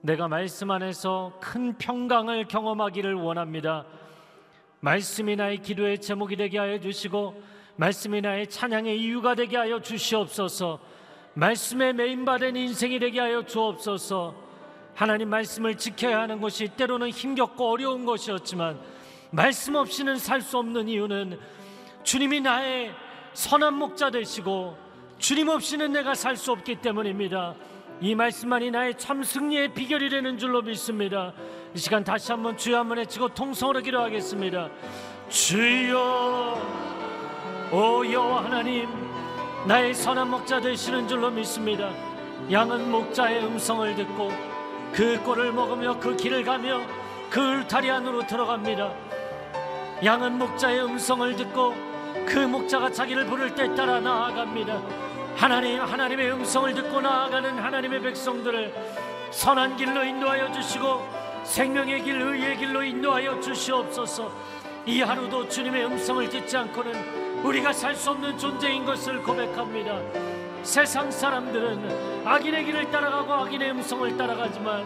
내가 0.00 0.26
말씀 0.28 0.70
안에서 0.70 1.38
큰 1.40 1.76
평강을 1.78 2.48
경험하기를 2.48 3.14
원합니다. 3.14 3.84
말씀이 4.80 5.36
나의 5.36 5.58
기도의 5.58 6.00
제목이 6.00 6.34
되게 6.36 6.58
하여 6.58 6.80
주시고 6.80 7.40
말씀이 7.76 8.20
나의 8.20 8.48
찬양의 8.48 9.00
이유가 9.00 9.34
되게 9.34 9.56
하여 9.56 9.80
주시옵소서. 9.80 10.80
말씀에 11.34 11.92
메인받은 11.92 12.56
인생이 12.56 12.98
되게 12.98 13.20
하여 13.20 13.42
주옵소서. 13.44 14.34
하나님 14.94 15.30
말씀을 15.30 15.76
지켜야 15.76 16.20
하는 16.20 16.40
것이 16.40 16.68
때로는 16.68 17.08
힘겹고 17.08 17.70
어려운 17.70 18.04
것이었지만 18.04 18.78
말씀 19.30 19.74
없이는 19.74 20.16
살 20.18 20.42
수 20.42 20.58
없는 20.58 20.88
이유는 20.88 21.38
주님이 22.02 22.42
나의 22.42 22.92
선한 23.32 23.74
목자 23.74 24.10
되시고 24.10 24.76
주님 25.18 25.48
없이는 25.48 25.92
내가 25.92 26.14
살 26.14 26.36
수 26.36 26.52
없기 26.52 26.76
때문입니다. 26.76 27.54
이 28.02 28.14
말씀만이 28.14 28.70
나의 28.70 28.98
참 28.98 29.22
승리의 29.22 29.72
비결이 29.72 30.10
되는 30.10 30.36
줄로 30.36 30.60
믿습니다. 30.60 31.32
이 31.74 31.78
시간 31.78 32.04
다시 32.04 32.30
한번 32.32 32.56
주여 32.58 32.80
한번 32.80 32.98
외치고 32.98 33.28
통성으로 33.28 33.80
기도하겠습니다. 33.80 34.68
주여 35.30 36.60
오 37.72 38.04
여호와 38.04 38.44
하나님 38.44 38.88
나의 39.64 39.94
선한 39.94 40.28
목자 40.28 40.60
되시는 40.60 41.06
줄로 41.06 41.30
믿습니다. 41.30 41.90
양은 42.50 42.90
목자의 42.90 43.44
음성을 43.44 43.94
듣고 43.94 44.32
그 44.92 45.22
꼴을 45.22 45.52
먹으며 45.52 46.00
그 46.00 46.16
길을 46.16 46.44
가며 46.44 46.80
그 47.30 47.40
울타리 47.40 47.88
안으로 47.88 48.26
들어갑니다. 48.26 48.92
양은 50.04 50.36
목자의 50.36 50.82
음성을 50.82 51.36
듣고 51.36 51.74
그 52.26 52.38
목자가 52.40 52.90
자기를 52.90 53.26
부를 53.26 53.54
때 53.54 53.72
따라 53.76 54.00
나아갑니다. 54.00 54.82
하나님 55.36 55.80
하나님의 55.80 56.32
음성을 56.32 56.74
듣고 56.74 57.00
나아가는 57.00 57.56
하나님의 57.56 58.02
백성들을 58.02 58.74
선한 59.30 59.76
길로 59.76 60.02
인도하여 60.02 60.50
주시고 60.50 61.08
생명의 61.44 62.02
길 62.02 62.20
의의 62.20 62.58
길로 62.58 62.82
인도하여 62.82 63.40
주시옵소서. 63.40 64.30
이 64.86 65.00
하루도 65.02 65.48
주님의 65.48 65.86
음성을 65.86 66.28
듣지 66.28 66.56
않고는 66.56 67.21
우리가 67.44 67.72
살 67.72 67.94
수 67.94 68.10
없는 68.10 68.38
존재인 68.38 68.84
것을 68.84 69.22
고백합니다. 69.22 69.98
세상 70.62 71.10
사람들은 71.10 72.24
악인의 72.26 72.64
길을 72.64 72.90
따라가고 72.90 73.32
악인의 73.32 73.70
음성을 73.72 74.16
따라가지만 74.16 74.84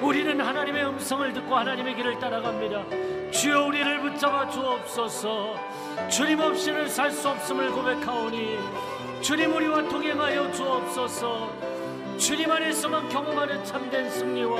우리는 0.00 0.40
하나님의 0.40 0.86
음성을 0.86 1.32
듣고 1.32 1.56
하나님의 1.56 1.94
길을 1.96 2.18
따라갑니다. 2.18 3.30
주여 3.30 3.66
우리를 3.66 4.00
붙잡아 4.00 4.48
주옵소서. 4.48 5.54
주님 6.08 6.40
없이는 6.40 6.88
살 6.88 7.10
수 7.10 7.28
없음을 7.28 7.70
고백하오니 7.70 8.58
주님 9.20 9.54
우리와 9.54 9.82
동행하여 9.82 10.50
주옵소서. 10.52 11.50
주님 12.16 12.50
안에서만 12.50 13.08
경험하는 13.10 13.62
참된 13.64 14.08
승리와 14.10 14.58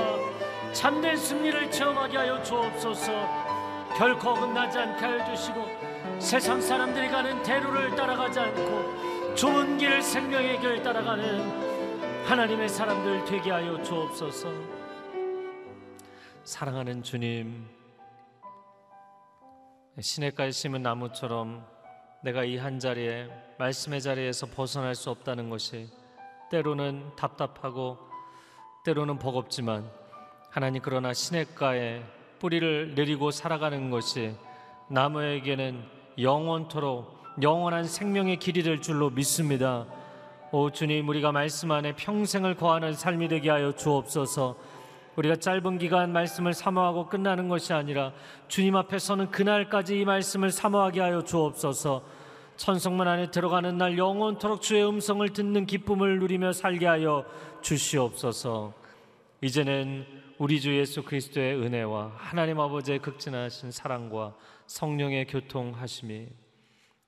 참된 0.73 1.17
승리를 1.17 1.71
체험하게 1.71 2.19
하여 2.19 2.43
주옵소서. 2.43 3.13
결코 3.97 4.31
어긋나지 4.31 4.79
않게 4.79 5.05
하여 5.05 5.25
주시고 5.25 5.80
세상 6.21 6.61
사람들이 6.61 7.09
가는 7.09 7.43
대로를 7.43 7.97
따라가지 7.97 8.39
않고 8.39 9.35
좋은 9.35 9.79
길 9.79 10.03
생명의 10.03 10.61
길 10.61 10.83
따라가는 10.83 12.25
하나님의 12.27 12.69
사람들 12.69 13.25
되게 13.25 13.51
하여 13.51 13.83
주옵소서. 13.83 14.49
사랑하는 16.45 17.03
주님, 17.03 17.67
시냇가에 19.99 20.51
심은 20.51 20.83
나무처럼 20.83 21.67
내가 22.23 22.45
이 22.45 22.59
한 22.59 22.79
자리에 22.79 23.29
말씀의 23.59 24.03
자리에서 24.03 24.47
벗어날 24.47 24.95
수 24.95 25.11
없다는 25.11 25.49
것이 25.49 25.89
때로는 26.51 27.17
답답하고 27.17 27.99
때로는 28.85 29.19
버겁지만 29.19 29.91
하나님 30.51 30.83
그러나 30.83 31.15
시냇가에 31.15 32.03
뿌리를 32.39 32.95
내리고 32.95 33.31
살아가는 33.31 33.91
것이 33.91 34.35
나무에게는 34.91 36.00
영원토록 36.21 37.19
영원한 37.43 37.85
생명의 37.85 38.37
길이 38.37 38.63
될 38.63 38.81
줄로 38.81 39.11
믿습니다. 39.11 39.87
오 40.53 40.71
주님 40.71 41.09
우리가 41.09 41.33
말씀 41.33 41.71
안에 41.71 41.95
평생을 41.95 42.57
거하는 42.57 42.93
삶이 42.93 43.29
되게 43.29 43.51
하여 43.51 43.73
주옵소서. 43.73 44.57
우리가 45.17 45.37
짧은 45.37 45.79
기간 45.79 46.13
말씀을 46.13 46.55
사모하고 46.55 47.07
끝나는 47.07 47.49
것이 47.49 47.73
아니라 47.73 48.13
주님 48.49 48.77
앞에 48.77 48.99
서는 48.99 49.31
그날까지 49.31 50.01
이 50.01 50.05
말씀을 50.05 50.51
사모하게 50.51 51.01
하여 51.01 51.23
주옵소서. 51.23 52.03
천성문 52.57 53.09
안에 53.09 53.31
들어가는 53.31 53.79
날 53.79 53.97
영원토록 53.97 54.61
주의 54.61 54.87
음성을 54.87 55.27
듣는 55.31 55.65
기쁨을 55.67 56.19
누리며 56.19 56.53
살게 56.53 56.87
하여 56.87 57.25
주시옵소서. 57.63 58.75
이제는 59.41 60.05
우리 60.37 60.61
주 60.61 60.77
예수 60.77 61.03
그리스도의 61.03 61.55
은혜와 61.55 62.13
하나님 62.17 62.61
아버지의 62.61 62.99
극진하신 62.99 63.71
사랑과 63.71 64.35
성령의 64.71 65.27
교통하심이 65.27 66.29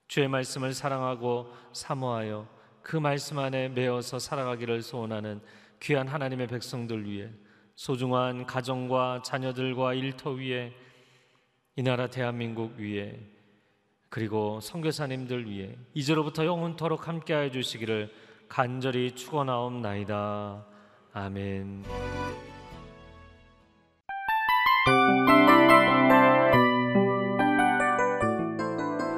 주의 0.09 0.27
말씀을 0.27 0.73
사랑하고 0.73 1.47
사모하여 1.71 2.45
그 2.81 2.97
말씀 2.97 3.39
안에 3.39 3.69
매어서 3.69 4.19
살아가기를 4.19 4.81
소원하는 4.81 5.39
귀한 5.79 6.09
하나님의 6.09 6.47
백성들 6.47 7.05
위해 7.05 7.29
소중한 7.75 8.45
가정과 8.45 9.21
자녀들과 9.23 9.93
일터 9.93 10.31
위에 10.31 10.73
이 11.77 11.83
나라 11.83 12.07
대한민국 12.07 12.77
위에 12.77 13.17
그리고 14.09 14.59
선교사님들 14.59 15.49
위해 15.49 15.77
이제로부터 15.93 16.45
영원토록 16.45 17.07
함께하여 17.07 17.49
주시기를 17.49 18.13
간절히 18.49 19.11
축원하옵나이다. 19.15 20.65
아멘. 21.13 22.52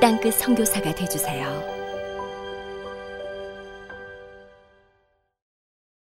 땅끝 0.00 0.34
선교사가 0.34 0.94
되주세요 0.94 1.75